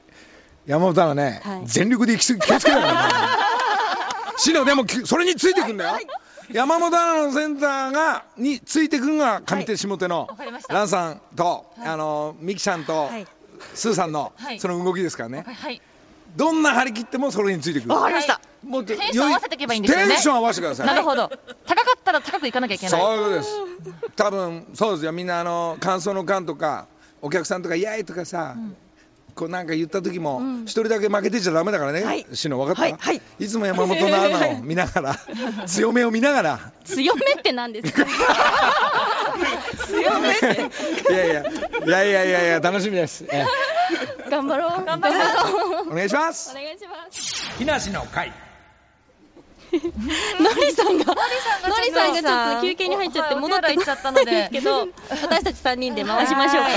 [0.66, 1.62] 山本はね、はい。
[1.66, 2.84] 全力で行き過ぎ 気をつけなよ
[4.36, 5.98] シノでもきそれについてくんだよ、
[6.50, 10.74] 山本アナのセンターがについてくるのが上手下手のわかりました。
[10.74, 13.26] ランさんと、あのミキちゃんと、はい。
[13.74, 14.60] スーさんの、はい。
[14.60, 15.80] その動きですからね、はい。
[16.36, 17.94] どんな張り切ってもそれについてくる。
[17.94, 18.40] わかりました。
[18.66, 20.08] もうテンション合わせていけばいいんですよね。
[20.08, 20.86] テンション合わせてください。
[20.86, 21.30] なるほど。
[21.66, 23.00] 高かったら高くいかなきゃいけない。
[23.00, 23.50] そういうことです。
[24.16, 25.12] 多分そうですよ。
[25.12, 26.86] みんなあの感想の感とか
[27.22, 28.56] お客さんとか「イエーイ!」とかさ、
[29.34, 30.62] こうなんか言った時もうん。
[30.64, 32.26] 一、人だけ負けてちゃダメだからね、はい。
[32.32, 32.96] しの分かった、はい。
[32.98, 33.22] はい。
[33.38, 35.16] いつも山本のアナを見ながら
[35.66, 36.72] 強めを見ながら。
[36.84, 38.06] 強めって何ですか？
[39.86, 43.44] 強めっていやいやいやいやいやいや楽しみです、え
[44.34, 44.84] 頑張ろう。
[44.84, 45.86] 頑張ろう。
[45.88, 46.50] えお願いします。
[46.50, 47.56] お願いします。
[47.56, 48.32] 木梨の会
[49.78, 51.14] のりさんがの
[51.80, 54.48] りさんがちょっと休憩に入っちゃってはい戻ってお手洗い行っちゃったので。
[54.52, 56.70] けど私たち3人で回しましょうか。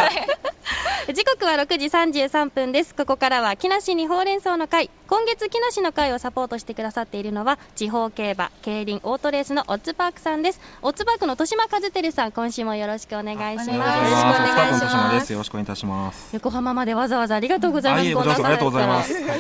[1.13, 2.93] 時刻は6時33分です。
[2.93, 4.89] ここからは木梨にほうれん草の会。
[5.07, 10.59] 今月木梨の会をサポートしてくださっているのは地方競馬競輪オートレースのオッズパークさんです。
[10.81, 13.69] オッズパークの豊島和照さん今週もよろしくお願いします。
[13.71, 15.31] よろしくお願いします。
[15.31, 16.29] よろしくお願いいたします。
[16.33, 18.01] 横浜までわざわざありがとうございます。
[18.01, 19.13] ありがとうございます。
[19.13, 19.37] のりさん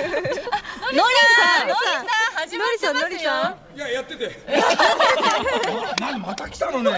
[0.93, 1.09] のり
[1.73, 2.05] さん、
[2.47, 3.31] 始まってますよ。
[3.75, 4.31] いややってて
[5.99, 6.91] 何また来たのね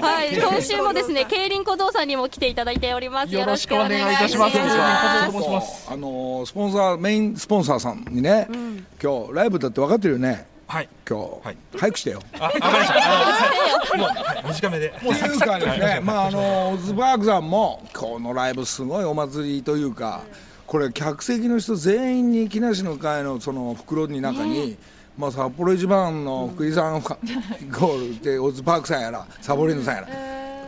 [0.00, 3.34] はい、今週もですね、競輪小僧さんにも来ていただいております。
[3.34, 4.56] よろしくお願いいたします。
[4.56, 5.88] よろしくお願いいたしますと申します。
[5.90, 10.88] あのスポンサーメインスポンサーさんにね、ん今日ライブだって分かってるよねはい。
[11.08, 12.94] 今日、はい早くしてよあ、わかりました。
[12.94, 14.88] はいもうはい短めで。
[14.88, 20.22] っていうかですね、まああのオズバーグさんもこのライブすごいお祭りというか、
[20.68, 24.76] これ客席の人全員に木梨の会のその袋に中に、
[25.16, 30.08] まあ札幌一番の福井さんゴールでオズパークさんやら サボリーヌさんやら、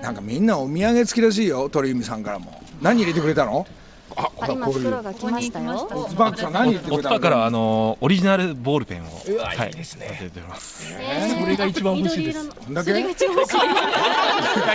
[0.02, 2.62] なんかみんなお土産付きらしいよ鳥海さんからも。
[2.80, 3.66] 何入れてくれたの？
[4.16, 13.58] あこういう袋が来ましたよここに来まオツバークさん何言ってくオれたのからあのオリジナルボールペンをうわはいいいですね出てますえーそれが一番欲しいです緑色のこんだけそれが一番欲しい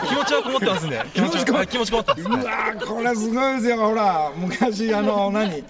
[0.07, 5.63] 気持ちはこもってますんで気持ちははい気持ちこもってますうわーこれすごいですよほら昔あの何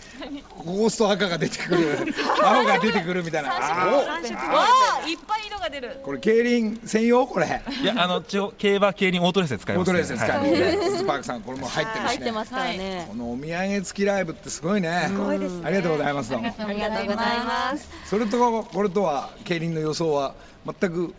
[0.66, 1.98] ゴースト赤が出てくる
[2.44, 15.06] 青が出てくるみたいなあーいっぱい色が出るこれ競輪専用これいやあの一応競馬競輪オートレースで使いますオートレースで使はいうねオツバークさんこれも入ってるしね入ってますからねこのお土産付きライブってすごいね。
[15.08, 15.66] すごいですね。
[15.66, 16.34] ありがとうございます。
[16.36, 17.08] ありがとうござい
[17.40, 17.90] ます。
[18.06, 21.14] それとこれとは競輪の予想は全く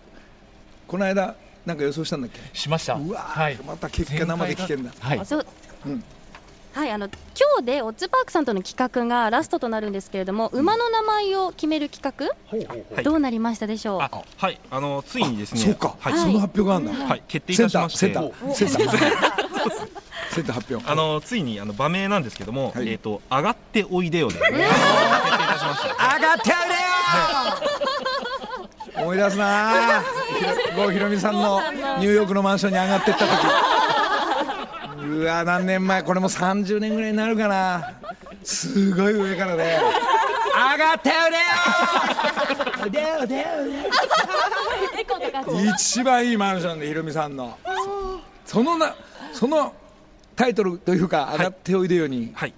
[0.87, 2.41] この間なんか予想したんだっけ？
[2.53, 2.95] しました。
[2.95, 3.59] うわー、はい。
[3.67, 5.27] また結果生で聞けんだはい。
[5.27, 5.47] そう
[5.87, 6.05] うん。
[6.75, 7.15] はい、あの今
[7.61, 14.03] 日でオッズパークさんとの企画がラストとなるんですけれども、馬の名前を決める企画、はいどうなりましたでしょう？
[14.03, 14.61] あはい。
[14.71, 15.61] あのついにですね。
[15.63, 16.13] そうか、はい。
[16.19, 17.23] その発表があるんだ、はい。
[17.27, 17.99] 決定いたしまして。
[17.99, 18.79] センターセンター。
[18.79, 19.96] センター
[20.43, 20.91] 発表。
[20.91, 22.89] あのついにあの場名なんですけども、はい。
[22.89, 26.17] えっ、と上がっておいでよで、 決定いたしました。
[26.17, 26.87] 上がっておいでよ
[28.99, 30.03] 思い出すな
[30.75, 31.61] 郷ひろみさんの
[31.99, 33.29] ニューヨークのマンションに上がってった時。
[35.07, 36.03] うわ何年前？
[36.03, 37.95] これも30年ぐらいになるかな。
[38.43, 39.79] すごい上からね。
[40.57, 41.11] 上がって
[42.83, 43.45] おい でよでよでよ。
[45.75, 47.59] 一番いいマンションでひろみさんの。
[48.47, 48.95] そのな
[49.33, 49.75] その
[50.37, 52.53] タイトルというか上がっておいでよに、はい。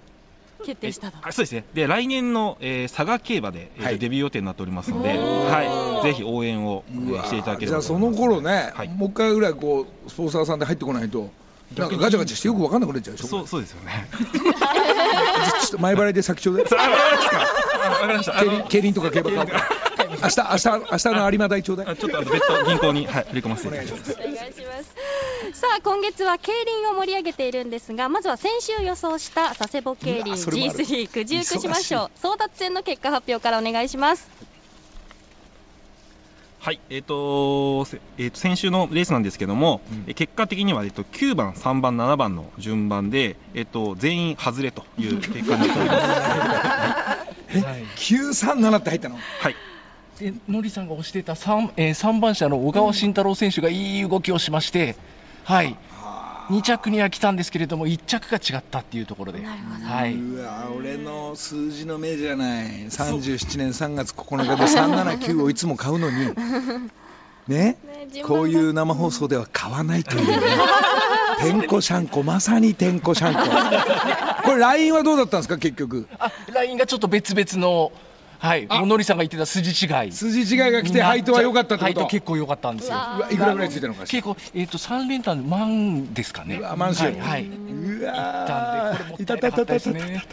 [0.65, 1.17] 決定したと。
[1.21, 1.63] あそうですね。
[1.73, 6.83] で来年の、えー佐賀競馬で、えーはいデビュー予定になっておりますので、はい、ぜひ応援を、
[7.23, 8.21] していただけれじゃあそばと思います。
[8.21, 11.29] の頃ね、はいもう一回ぐらいこうスポンサーさんで入ってこないと
[11.77, 13.27] なんかガチャガチャしてよく分かんなくなっちゃうでしょ？
[13.27, 14.07] そうそうですよね。
[15.61, 17.85] ちょっと前払いで先ちょうだいあわかりました。
[17.85, 18.39] あわかりました。
[18.39, 19.47] あの競輪競輪とか競馬買おう
[20.21, 24.11] 明日明日明日の有馬代ちょうだいあちょっと別途銀行に、はい、振り込ませていただきます。
[24.11, 24.51] お願いしま
[25.53, 25.59] す。
[25.59, 32.19] さあ今月は競輪を盛り上げているんですが、まずは先週予想した佐世保競輪うわそれもある G3 九十九しましょう。
[32.21, 34.29] 争奪戦の結果発表からお願いします。
[36.59, 45.99] はい、えっ、とせえーと先週のレースなんですけども、え結果的には、えっと9番、3番、7番の順番で、えっと全員外れという結果になっております。
[46.01, 47.19] はい
[47.95, 49.15] 937って入ったの？
[49.15, 49.55] はい、
[50.19, 54.97] でのりさんが推していた 3,、えー、3番車の小川慎太郎選手がいい動きをしまして、
[55.45, 55.77] はい、
[56.49, 62.67] 2着には来たんですけれども、1着が違ったっていうところで、はい、うわ俺の数字の目じゃない。
[62.87, 66.33] 37年3月9日で379をいつも買うのに。
[67.47, 67.77] ね？
[68.11, 68.39] 順番が。
[68.39, 70.39] こういう生放送では買わないというね。
[71.39, 76.07] てんこシャンコまさにてんこシャンコこれ LINE はどうだったんですか結局？
[76.19, 77.91] あラインがちょっと別々の、
[78.39, 80.11] はい、もうのりさんが言ってた筋違い。
[80.11, 82.05] 筋違いが来て配当は良かったって配こと？
[82.05, 82.97] 当結構良かったんですよ。
[83.29, 86.55] いくらぐらいついてるのか結構、えっ、と、3連単万ですかね。
[86.55, 87.19] うわ満州はい。
[87.19, 87.45] はい。
[87.45, 90.23] うわ行ったんで、これもったいいたなかったですね。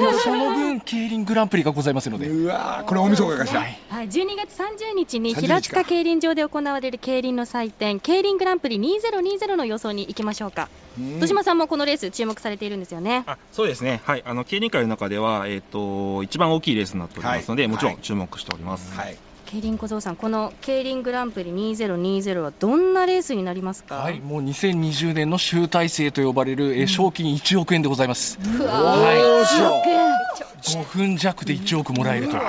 [0.00, 2.28] まあその分、競輪グランプリがございますので。
[2.28, 10.68] うわこれ大晦日かしら、はいはい、12月30日に30平塚競輪場で行われる競輪の祭典、競輪グランプリ2020の予想に行きましょうか。
[10.98, 13.24] うん戸島さんもこのレース注目されているんですよね。
[13.26, 18.92] あそうですね、はい、あの競輪界の中では、えっと一番大きいレースになっておりますので、はいもちろんはい注目しております。
[18.98, 23.96] はい競輪小僧さん、この競輪グランプリ2020はどんなレースになりますか？
[23.96, 28.38] はい、もう2020年の集大成と呼ばれる、えー賞金1億円でございます。
[28.58, 29.82] うわはいどうしよ
[30.78, 32.34] う5分弱で1億もらえると。
[32.34, 32.48] 明日の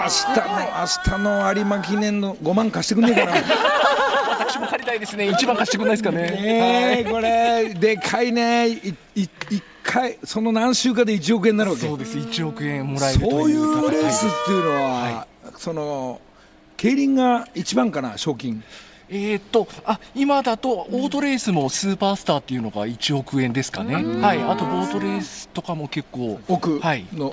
[0.79, 0.85] 明
[1.17, 3.33] 日の有馬記念の5万貸してくんねえかな
[4.39, 5.29] 私も借りたいですね。
[5.29, 6.17] 1番貸してくんないですかね。
[6.21, 11.85] ねえこれでかいねいい一回その何週かで1億円になるわけ？
[11.87, 16.21] そうです、1億円もらえるというそういうレースっていうのは、はその
[16.77, 18.63] 競輪が一番かな賞金。
[19.09, 27.05] えーっとあ今だとオートレースもスーパースターっていうのが1億円ですかね、はい、あとボートレースとかも結構、奥はい。
[27.13, 27.31] の、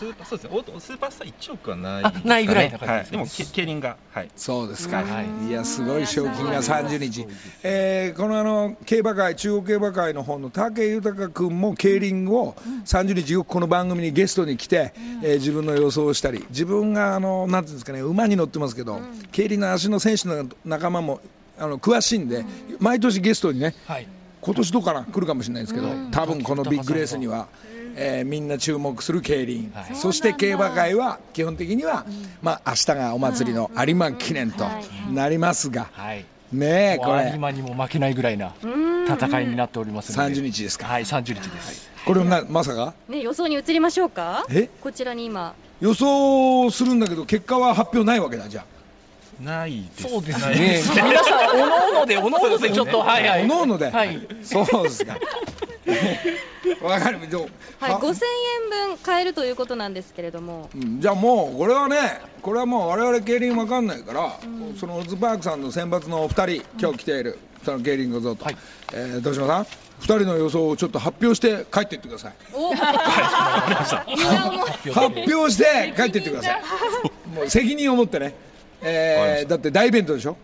[0.00, 5.48] ススーパーそうですね、オートスーパースター1億はないあないぐらいはい、でもけ競輪が、はい、そうですか、はい。
[5.48, 7.26] い、やすごい賞金が30日、
[7.62, 12.54] えーこのあの競馬会中央競馬会の方の武豊君も競輪を
[12.86, 19.00] 30日よくこの番組にゲストに来て、えー自分の予想をしたり自分があのなんていうんですかね馬に乗ってますけど、
[19.32, 21.20] 競輪の足の選手の仲間も
[21.58, 22.46] あの詳しいんで、
[22.78, 24.08] 毎年ゲストにねはい、
[24.40, 25.04] 今年どうかな？
[25.04, 27.48] 来るかもしれないですけど、多分このビッグレースには、
[28.02, 29.94] えーみんな注目する競輪、はい。
[29.94, 32.06] そして競馬会は基本的には、
[32.42, 34.64] まあ明日がお祭りの有馬記念と
[35.12, 37.32] なりますが、はい、ねえこもう有れ。
[37.36, 39.04] 馬にも負けないぐらいなうん。
[39.06, 41.90] 戦いになっておりますので、30日ですか、はい、30日です。
[42.06, 42.94] これなまさか？
[43.08, 44.44] ね、予想に移りましょうか？
[44.50, 44.68] え？
[44.80, 48.64] こちらに今、予想するんだけど結果は発表ないわけだじゃ
[49.40, 50.08] ないです。
[50.08, 53.90] そうですね、皆さん、おのおので、 おのおのでちょっと、はいはい、おのおので。
[53.90, 55.16] はい、あそうですか。
[56.82, 57.48] わかるどう
[57.80, 58.00] はい、は。
[58.00, 61.00] 5000円分買えるということなんですけれども、うん。
[61.00, 64.36] じゃあもうこれはねこれはもう我々競輪わかんないから、
[64.78, 68.56] そのオズパークさんの選抜のお二人今日来ているその競輪小僧と、はい。
[68.92, 69.66] えー豊島さん
[70.00, 72.32] 二人の予想をちょっと発表して帰っていってください。
[72.54, 72.72] お。
[72.74, 72.96] 発
[75.30, 76.62] 表して帰っていってください。
[77.34, 78.34] もう責任を持ってね、
[78.82, 80.36] えーだって大イベントでしょ？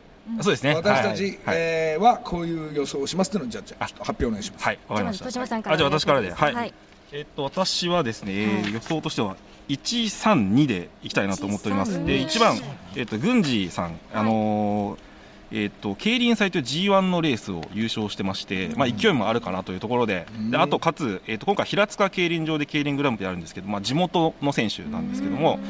[0.42, 0.75] そうですね。
[0.75, 5.25] 私たち、はえーはこういう予想をしますっていうのをじゃあ発表お願いしますはい、わかりました。
[5.27, 6.33] 豊島さんからあじゃあ私からで。
[6.33, 6.55] はい。
[6.55, 6.75] はい
[7.12, 9.37] えっと、私はですね、えー予想としては、
[9.68, 11.92] 132でいきたいなと思っております。
[12.05, 12.61] で、1番、
[12.96, 15.16] えっと、郡司さん、あのー
[15.53, 25.61] えっと、競輪祭という G1 のレースを優勝してまして、まあ、勢いもあるかなというところで、であと、かつ、えっと、今回、平塚競輪場で競輪グランプリあるんですけど、まあ、地元の選手なんですけども、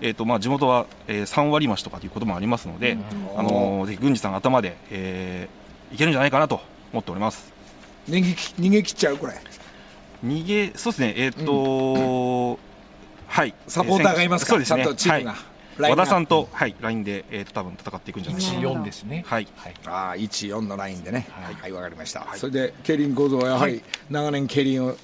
[0.00, 2.96] えっと、まあ、地元は、えー3割増しとかということもありますので、
[3.36, 6.60] あのーぜひ、郡司さん頭で、えーいけるんじゃないかなと
[6.92, 7.52] 思っております。
[8.08, 9.34] 逃げき逃げ切っちゃうこれ
[10.24, 12.58] 逃げ、そうですね、えっ、と、
[13.26, 15.32] はい、サポーターがいますかそうですね、ちゃんとチームが。
[15.32, 18.58] はい和田さんと、はい、ラインで、えー、と多分戦っていくんじゃないかな。
[18.60, 19.24] 14ですね。
[19.26, 19.48] はい、
[19.86, 21.26] ああ14のラインでね。
[21.30, 21.54] はい。
[21.54, 24.96] はいわ、かりました、それで競輪構造はやはり長年競輪を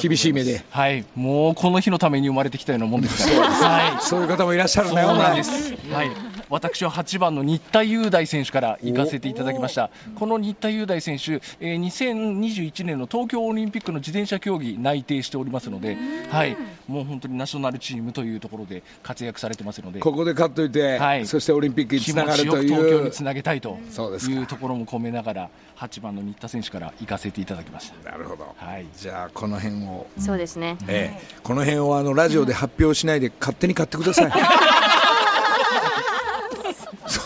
[0.00, 0.62] 厳しい目で。
[0.70, 3.50] はい、もうこの日のために生まれてきたようなもんですから。
[3.50, 4.02] はい。
[4.02, 5.74] そういう方もいらっしゃるそうんだよなんです。
[5.90, 6.10] はい。
[6.50, 9.90] 私は8番の新田雄大選手から行かせていただきました。
[10.16, 15.96] この新田雄大選手、えー2021年の東京オリンピックの自転車競技内定しておりますので、
[16.28, 16.56] はい。
[16.88, 21.26] もう本当にナショナルチームというところで活躍されてますので、ここで勝っといて、はい。
[21.26, 23.78] そしてオリンピックに気つなが持ちよくるという東京につなげたいと。
[23.90, 24.28] そうです。
[24.28, 28.10] かいうところも込めながら、8番の新田選手から行かせていただきました。
[28.10, 28.86] なるほど、はい。
[28.96, 30.76] じゃあこの辺を、そうですね。
[30.88, 31.40] ええ。
[31.42, 34.32] この辺をあのラジオで発表しないで勝手に買ってください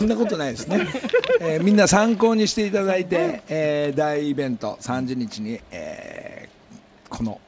[0.05, 0.87] そんなことないですね、
[1.41, 7.41] えーみんな参考にしていただいて、えー大イベント30日に、えーこの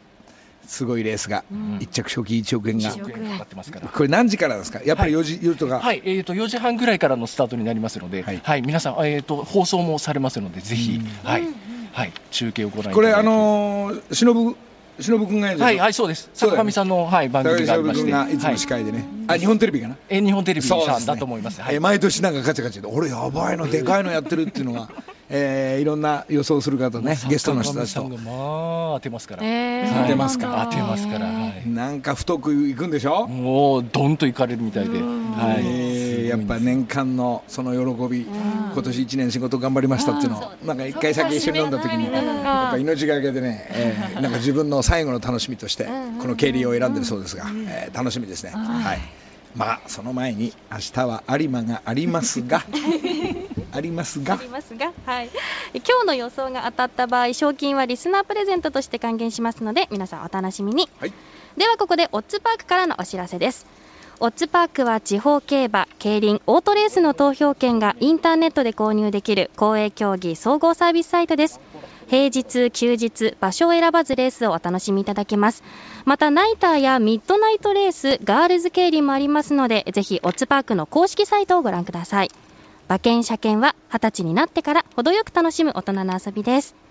[0.67, 3.89] すごいレースが1着賞金1億円が、1億円かかってますから。
[3.89, 4.81] これ何時からですか？
[4.85, 8.59] やっぱり4時、4とか、はい、えー、と4時半ぐらいからのスタートになりますので、ははい。
[8.61, 11.43] い皆さん、えー、と放送もされますので、ぜひ、はい。
[11.93, 12.95] はい、中継をご覧いただいて。
[12.95, 14.57] これあのー、忍
[14.99, 15.65] 忍君がやるんでしょ？
[15.65, 18.39] はい、はい、そうです、坂上さんの、はい、番高組がありまして、がい。
[18.39, 19.97] つも司会でね、あ日本テレビかな？
[20.09, 21.61] えー日本テレビさんだと思います。
[21.61, 21.75] はい。
[21.75, 24.89] えー毎年なんかガチャガチャで、俺、やばいの、でかいのやってるっていうのが、
[25.29, 28.01] えーいろんな予想する方ね、ゲストの人たちと。
[28.03, 28.37] 坂上さん、がま
[28.93, 30.03] あ当てますから、えはい。
[30.03, 35.65] 当てますか当てますから、はい、なんか太くいくんでしょ、もうどんと行かれるみたいで、はい、
[36.27, 45.91] えーやっぱ年間のその喜び、今年1年仕事頑張りましたっていうのを、なんか一回酒一緒に飲んだ時に、やっぱ命がけでね、えーなんか自分の最後の楽しみとして、こ
[46.29, 48.51] の競輪を選んでるそうですが、えー楽しみですね。
[48.51, 48.99] はい。
[49.55, 52.63] まあその前に明日は有馬がありますが
[53.73, 54.35] ありますが。
[54.35, 55.31] ありますが、はい、
[55.73, 61.13] え今日の予想が当たった場合賞金はリスナープレゼントとして還元しますので皆さんお楽しみに、はい。
[61.57, 63.65] ではここでオッズパークからのお知らせです
[64.19, 71.61] オッズパークは地方競馬、競輪、オートレースの投票権がインターネットで購入できる公営競技総合サービスサイトです。
[72.09, 75.63] 平日、休日、場所を選ばずレースをお楽しみいただけます。
[76.07, 82.31] また、ナイターやミッドナイトレース、ガールズ競輪もありますので、ぜひオッズパークの公式サイトをご覧ください。
[82.89, 86.86] 馬券、車券は20歳になってから程よく楽しむ大人の遊びです。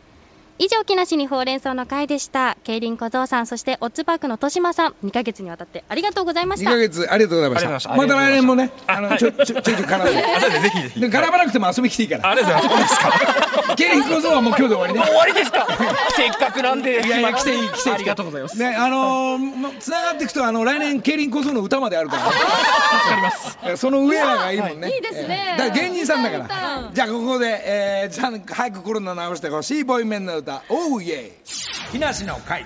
[0.57, 2.55] 以上、木梨にほうれん草の会でした。
[2.63, 6.71] 競輪小僧さん、そしてオッズパークの豊島さん、2ヶ月にわたってありがとうございまし2た。
[6.71, 7.91] ヶ月ありがとうございました。
[7.91, 10.23] ありがとうございました来年もね、あのちょちょちょ絡んで。
[10.23, 12.29] あそうですねぜひぜひで絡まなくても遊び来ていいから。
[12.29, 12.95] ありがとうございます。
[12.95, 13.75] そうですか。
[13.75, 15.01] 競輪小僧はもう今日で終わりね。
[15.05, 15.67] 終わりですか
[16.15, 18.57] せっかくなんで、いやいや来ていい来ていいありがとうございます。
[18.57, 22.17] ね、あのー、つながっていくと、あの、来年、競輪小僧の歌まであるか
[23.63, 23.77] ら、ね。
[23.77, 24.89] その上らがいいもんね。
[24.89, 26.45] いいですねえーだから芸人さんだから。
[26.45, 31.91] 歌じゃあ、ここで、えー、じゃあ、早くコロナ直してほしいボーイメンの歌、おうイエイ。
[31.91, 32.65] 木梨の会。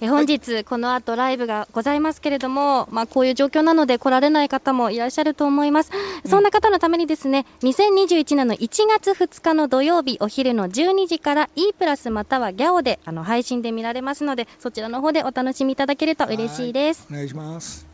[0.00, 5.90] え本日、この後ライブがございますけれども、まあ、こういう状況なので来られない方もいらっしゃると思います。
[6.26, 17.06] そんな方のためにですね、2021年の1月2日の土曜日お昼の12時から E プラスまたはギャオであの配信で見られますので、そちらの方でお楽しみいただけると嬉しいです。
[17.10, 17.86] お願いします。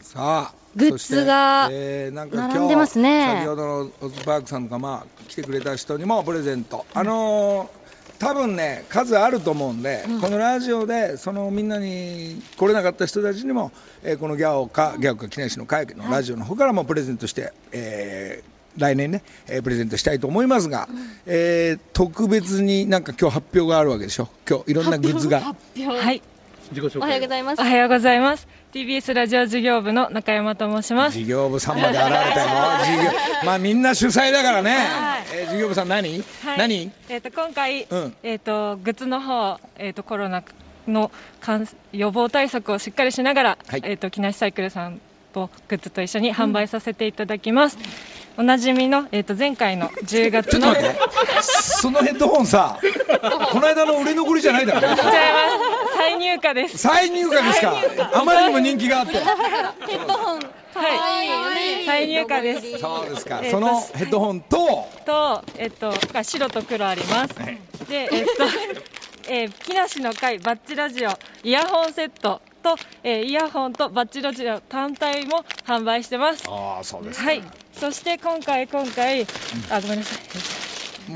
[0.00, 6.84] さあ、グッズがえーなんか並んでますね先ほどのオズパークさんがまあ来てくれた人にもプレゼント。
[6.94, 7.81] あのー
[8.22, 13.72] 多分ね数あると思うんで、このラジオでそのみんなに来れなかった人たちにも、
[14.04, 20.88] えーこのギャオかギャオか木梨の会のラジオの方からもプレゼントして、えー来年ね、えープレゼントしたいと思いますが、
[21.26, 24.28] えー特別になんか今日発表があるわけでしょ。
[24.48, 25.40] 今日いろんなグッズが。
[25.40, 25.52] は
[26.12, 26.22] い。
[26.70, 27.60] 自己紹介おはようございます。
[27.60, 27.64] お。
[27.64, 28.46] はようございます。
[28.72, 31.18] TBS ラジオ事業部の中山と申します。
[31.18, 33.12] 事業部さんまで現れたよ。
[33.44, 34.78] まあみんな主催だからね、
[35.34, 36.10] えー事業部さん何、
[36.42, 36.58] はい。
[36.58, 36.90] 何？
[37.10, 38.16] えっ、と今回、うん。
[38.22, 40.42] えっ、とグッズの方、えっ、とコロナ
[40.88, 41.10] の
[41.40, 43.82] 感予防対策をしっかりしながら、はい。
[43.84, 45.02] えっ、と木梨サイクルさん
[45.32, 47.78] とグッズと一緒に販売させていただきます。
[48.38, 50.98] おなじみのえっ、と前回の10月のちょっと待って
[51.42, 52.78] そのヘッドホンさ
[53.52, 55.02] この間の売れ残りじゃないだろ違います。
[55.98, 56.78] 再入荷です。
[56.78, 57.74] 再入荷ですか？
[58.14, 59.18] あまりにも人気があってヘ
[59.98, 60.48] ッドホン、か
[60.80, 61.84] わいいよね。
[61.86, 62.78] 再入荷です。
[62.78, 64.88] そうですか、えーとそのヘッドホンと？
[65.04, 67.34] と、えっと、が白と黒あります。
[67.36, 68.44] で、えっと、
[69.30, 71.10] えー木梨の会バッチラジオ
[71.44, 76.44] イヤホンセットと、えーイヤホンとバッチラジオ単体も販売してます。
[76.48, 77.42] ああそうですかはい。
[77.72, 79.22] そして今回、今回、
[79.70, 80.62] あ、ごめんなさい。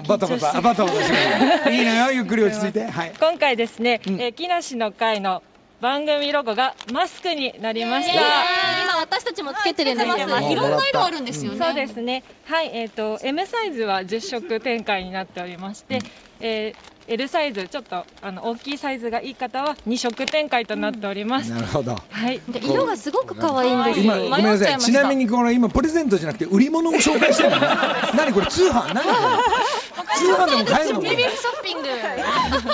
[0.08, 5.44] バタバタあバタバタしてるいいのよゆっくり落ち着いてはい今回ですね、うんえー木梨の会の
[5.80, 8.14] 番組ロゴがマスクになりました。
[8.14, 11.58] 今私たちもつけてるんですいろんな色あるんですよね。
[11.58, 12.24] そうですね。
[12.46, 16.00] はい、えっ、と M サイズは10色展開になっておりまして、
[16.40, 21.50] えー L サイズちょっとあの大きいサイズがいい方は2色展開となっております。
[21.52, 21.96] なるほど。
[22.10, 22.40] はい。
[22.48, 24.30] で色がすごく可愛いんです今よ。
[24.30, 24.78] ごめんなさい。
[24.78, 27.56] ちなみにこの今プレゼントじゃなくて売り物を紹介してるの？
[28.16, 28.46] 何これ？
[28.46, 28.92] 通販？
[28.92, 30.06] 何これ？
[30.16, 31.00] 通販でも買えるの？
[31.00, 31.26] これショ
[31.60, 31.88] ッピング。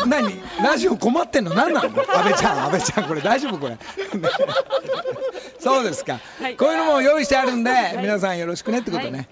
[0.07, 0.41] 何？
[0.65, 1.55] ラジオ困ってんの？
[1.55, 1.89] 何なの？
[1.89, 3.21] 安倍ちゃん安倍ちゃんこれ。
[3.21, 3.77] 大丈夫これ？
[5.61, 6.57] そうですか、はい。
[6.57, 9.29] こういうのも用意してあるんで、皆さんよろしくねってことね、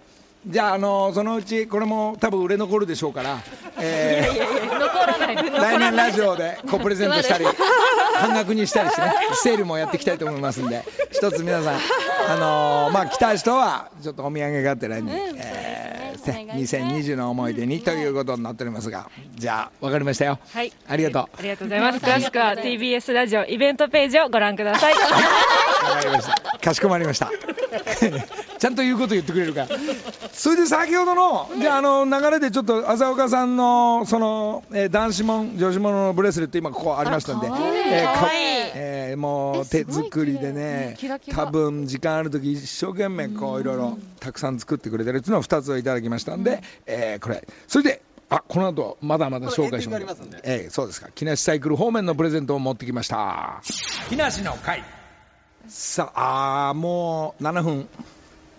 [0.47, 3.39] じゃあ、あのそのうちこれも多分売れ残るでしょうから、
[3.79, 5.61] えー。
[5.61, 7.45] 来年ラジオでこうプレゼントしたり
[8.15, 11.75] 半額にしたりしてねセールもやっていきたいと思いますんで一つ皆さん
[12.29, 20.73] あのーまあ来た人はちょっとお土産があって来年、えーそうですねお願いします2020の思い出にということになっておりますがじゃあ分かりましたよはい。
[20.89, 21.99] ありがとうありがとうございます。
[21.99, 24.95] 詳しくは TBS ラジオイベントページをご覧ください。
[24.95, 26.59] わかりました。
[26.59, 27.31] かしこまりました。
[28.59, 29.69] ちゃんと言うこと言ってくれるから。
[30.33, 37.49] それで先ほどの、じゃあ、あの流れでちょっと浅岡さんの、その、えー男子もん、女子もののブレスレット、今ここありましたんで。
[37.49, 47.47] あかわいいえーかわいいえーもうえ手作りでねキラキラ多分時間ある時一生懸命こういろいろたくさん作ってくれてるっていうのを2つをいただきましたんで、えーこれ。
[47.69, 50.05] それであこの後まだまだ紹介します。
[50.45, 51.09] えーそうですか。
[51.15, 53.61] 木梨サイクル方面のプレゼントを持ってきました。
[54.09, 54.83] 木梨の会。
[55.69, 57.89] さあもう7分。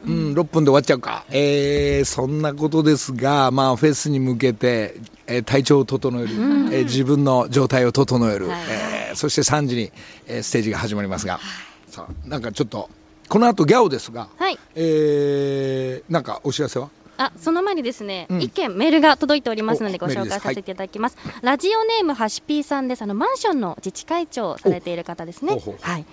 [0.03, 4.95] うん、6分で終わっちゃうか、えーそんなことですが、まあ、フェスに向けて、
[5.27, 9.91] えー体調を整える、えー自分の状態を整える、えーそして3時に、
[10.25, 11.39] えーステージが始まりますが、
[11.87, 12.89] さあなんかちょっと、
[13.29, 14.57] この後ギャオですが、はい。
[14.75, 16.89] えーなんかお知らせは？
[17.25, 21.17] あ、その前にですね、うん一件メールが届いておりますのでおご紹介させていただきます。
[21.41, 23.01] ラジオネームはしぴーさんです。
[23.03, 25.77] あのマンションの自治会長をされている方ですねほうほう。
[25.81, 26.05] はい。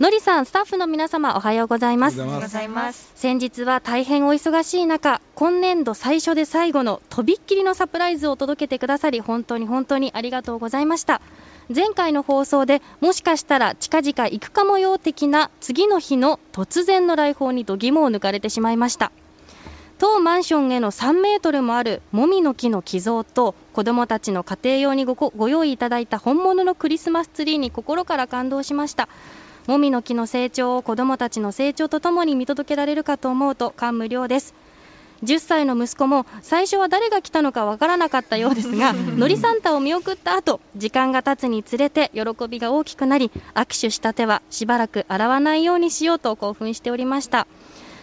[0.00, 2.20] のりさん、スタッフの皆様おはようございます。
[2.20, 3.12] おはようございますございます。
[3.14, 11.20] 先日は大変お忙しい中今年度最初で最後のとびっきりのサプライズを届けてくださり本当に本当にありがとうございました
[11.74, 19.12] 前回の放送でもしかしたら近々行くかもよ的な次の日の突然の来訪に度肝を抜かれてしまいました
[19.98, 29.08] 当マンションへの3メートルもあるもみの木の寄贈と子どもたちの家庭用にごごご用意いただいた本物のクリスマスツリーに心から感動しました。
[29.66, 34.54] もみの木の成長を子どもたちの成長とともに見届けられるかと思うと感無量です。
[35.24, 47.48] 10歳の息子も最初は誰が来たのかわからなかったようですが のりサンタを見送った後時間が経つにつれて喜びが大きくなり握手した手はしばらく洗わないようにしようと興奮しておりました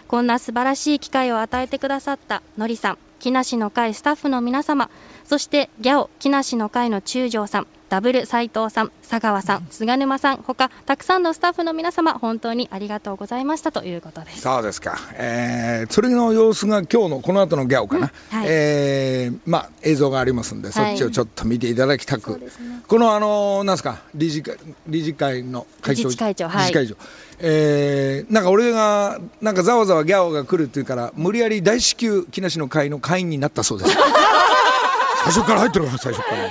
[0.08, 4.89] こんな素晴らしい機会を与えてくださったのりさん木梨の会スタッフの皆様
[5.24, 14.41] そしてギャオ木梨の会の中条さんダブル斉藤さん佐川さん菅沼さんほかたくさんのスタッフの皆様本当にありがとうございましたということです。
[14.41, 18.47] そうですか、えーそれの様子が今日のこの後のギャオかな、うんはい。
[18.49, 20.97] えーまあ、映像がありますんで、はい。
[20.97, 22.81] そっちをちょっと見ていただきたく、そうですね。
[22.88, 24.57] この、あのーなんすか理事会、
[24.88, 26.61] 理事会の会長、理事会長はい。
[26.61, 26.95] 理事会長。
[27.39, 33.91] えーなんか俺が、なんかざわざわギャオが来るっていうから、無理やり大至急、木梨の会の会員になったそうです。
[35.25, 36.41] 最初から入ってるから、最初から。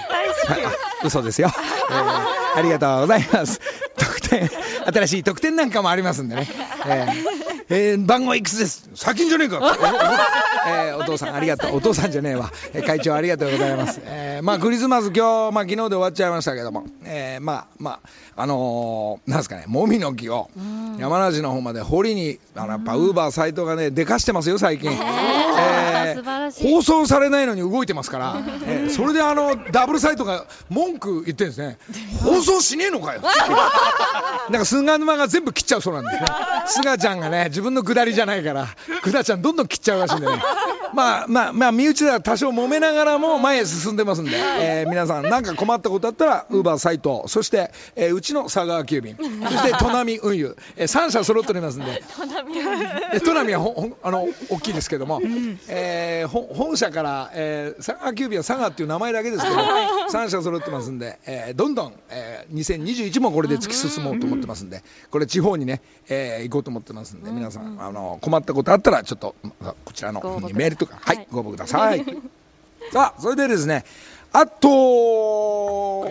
[0.47, 0.70] はい、あ
[1.05, 1.49] 嘘ですよ、
[1.91, 3.61] えーありがとうございます。
[3.97, 4.49] 特典、
[4.87, 6.49] 新しい特典なんかもありますんでね。
[6.87, 8.89] えーえー番号いくつです？
[8.95, 9.59] 先んじゃねえか、
[10.67, 11.77] えーお父さんありがとう。
[11.77, 12.51] お父さんじゃねえわ。
[12.75, 14.01] えー会長ありがとうございます。
[14.05, 18.01] えーまあクリスマス今日、まあ昨日で終わっちゃいましたけども、えーまあま
[18.37, 20.51] あ、あのーなんですかね、もみの木を
[20.99, 24.91] 山梨の方まで掘りに、あのやっぱウーバー斎藤がね、でかしてますよ、最近。
[24.93, 26.73] え素晴らしい。
[26.73, 28.37] 放送されないのに動いてますから、
[28.67, 31.79] えーそれであのダブルサイトが文句言ってるんですね。
[32.23, 33.21] 放送しねえのかよ。
[34.51, 36.25] なんか菅沼が全部切っちゃうそうなんですね。
[36.67, 38.67] 菅ちゃんがね自分の下りじゃないから
[39.05, 40.33] 菅ちゃんどんどん切っちゃうらしいんでね。
[40.93, 52.03] まあまあまあ身内では多少揉めながらも前へ進んでますんで、えー皆さん何か困ったことあったらウーバーサイトそして、えーうちの佐川急便そして砺波運輸、え3社揃っておりますんで。
[53.13, 55.21] え砺波はほんほんあの大きいですけども、
[55.69, 69.35] えーほ本社から、えー佐川急便は佐賀っていう名前だけですけど、3社揃ってますんで、えーどんどん、えー2021もこれで突き進もうと思ってますんで、これ地方にね、えー行こうと思ってますんで、皆さんあの困ったことあったらちょっと
[69.85, 72.05] こちらの方にメールとか、はい、ご応募ください。
[72.93, 73.85] さあ、それでですね、
[74.33, 76.09] あと、ク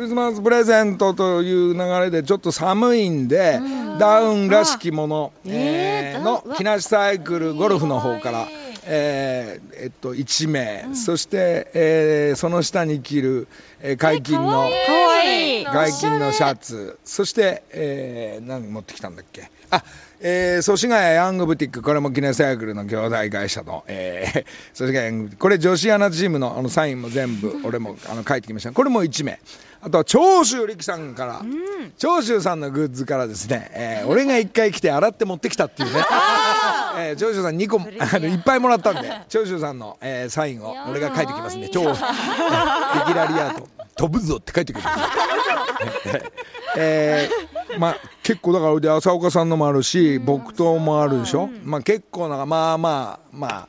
[0.00, 1.14] リスマスプレゼント。
[1.14, 3.60] という流れでちょっと寒いんで、
[3.98, 8.48] ダウンらしきもの、えーの木梨サイクルゴルフの方から、
[8.84, 13.48] えーえっと、1名、そして、えーその下に着る、
[13.80, 15.64] えー解禁の、かわいい。
[15.64, 19.84] 外勤のシャツ、そして、えー何持ってきたんだっけ、あ
[20.24, 29.40] えー、祖師ヶ谷ヤングブティック、これも記念サイクルの兄弟会社の、えー、 祖師ヶ谷ヤングブティック、これ、女子アナチームのあのサインも全部、俺もあの書いてきました、これも1名、
[29.80, 31.42] あとは長州力さんから、
[31.98, 36.04] 長州さんのグッズからですね、えー俺が1回来て洗って持ってきたっていうね、
[36.98, 41.88] えー長州さん2個あのいっぱいもらったんで、 長州さんの、えーサインを俺が書いてきますんで、超、えー。
[41.88, 41.96] レ
[43.06, 44.84] ギュラリアート、飛ぶぞって書いてくる。
[46.76, 53.68] えーまあ、結構だからで浅岡さんのもあるし、木刀もあるでしょ、まあ、結構なんかまあまあまあ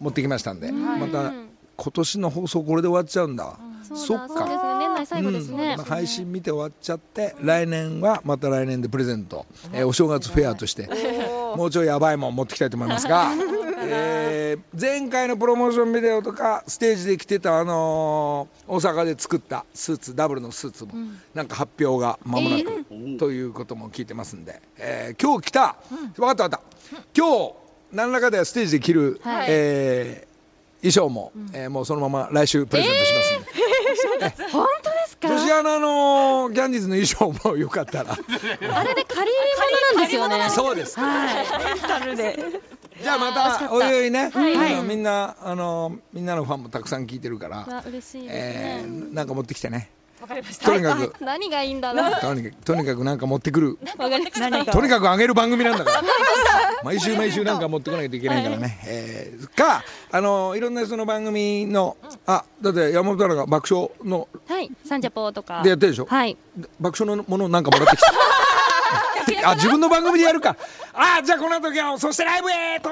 [0.00, 1.32] 持ってきましたんで、また
[1.76, 3.56] 今年の放送これで終わっちゃうんだ、
[3.94, 4.28] そっか。
[4.28, 5.84] そうですね年内最後ですね、うん。
[5.84, 10.88] 配信見て終わっちゃって来年はまた来年でプレゼント、えーお正月フェアとして。
[11.56, 13.30] もうちょいやばいもん持ってきたいと思いますが、
[13.88, 20.92] えー前回のプロモーションビデオとかステージで着てた、あのー大阪で作ったスーツダブルのスーツも、
[21.34, 25.76] なんか発表が間もなく、ということも聞いてますんで、えー今日着た、
[26.16, 26.60] 分かった分かった。
[27.16, 27.54] 今日
[27.92, 29.46] 何らかでステージで着る、はい。
[29.48, 30.34] えー
[30.84, 33.14] 衣装も、えーもうそのまま来週プレゼントし
[34.20, 34.50] ますんで。
[34.52, 34.83] 本当？
[35.20, 35.34] ですか？
[35.34, 38.12] 女子アナのキャンディーズの衣装もよかったら。
[38.12, 38.16] あ
[38.84, 39.32] れで借り
[39.96, 40.50] 物なんですよね。
[40.50, 40.98] そうです。
[40.98, 41.46] はい。
[43.02, 49.90] じゃあまたおいおいね、あのみんなあのみんなのファンもたくさん聞いてるから、わ嬉しいですえね、ーなんか持ってきてね。
[50.24, 50.64] わかりました。
[50.66, 53.78] とにかく、何がいいんだろうとにかくとにかくなんか持ってくる。
[53.98, 56.02] わかりました何かとにかくあげる番組なんだから。
[56.82, 58.78] 毎週毎週なんか持ってこないといけないからね。
[58.86, 61.96] えーかあのいろんな人の番組の
[62.26, 66.06] あだって山本アナが爆笑のはいサンジャポーとかでやってるでしょ？
[66.06, 66.36] はい
[66.80, 68.12] 爆笑のものなんかもらってきた。
[69.50, 70.56] あ自分の番組でやるか。
[70.94, 72.90] あじゃあこの後今日そしてライブへと。